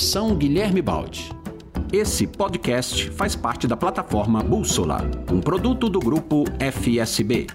Edição 0.00 0.34
Guilherme 0.34 0.80
Baldi. 0.80 1.30
Esse 1.92 2.26
podcast 2.26 3.10
faz 3.10 3.36
parte 3.36 3.66
da 3.66 3.76
plataforma 3.76 4.42
Bússola, 4.42 5.02
um 5.30 5.42
produto 5.42 5.90
do 5.90 6.00
grupo 6.00 6.44
FSB. 6.58 7.46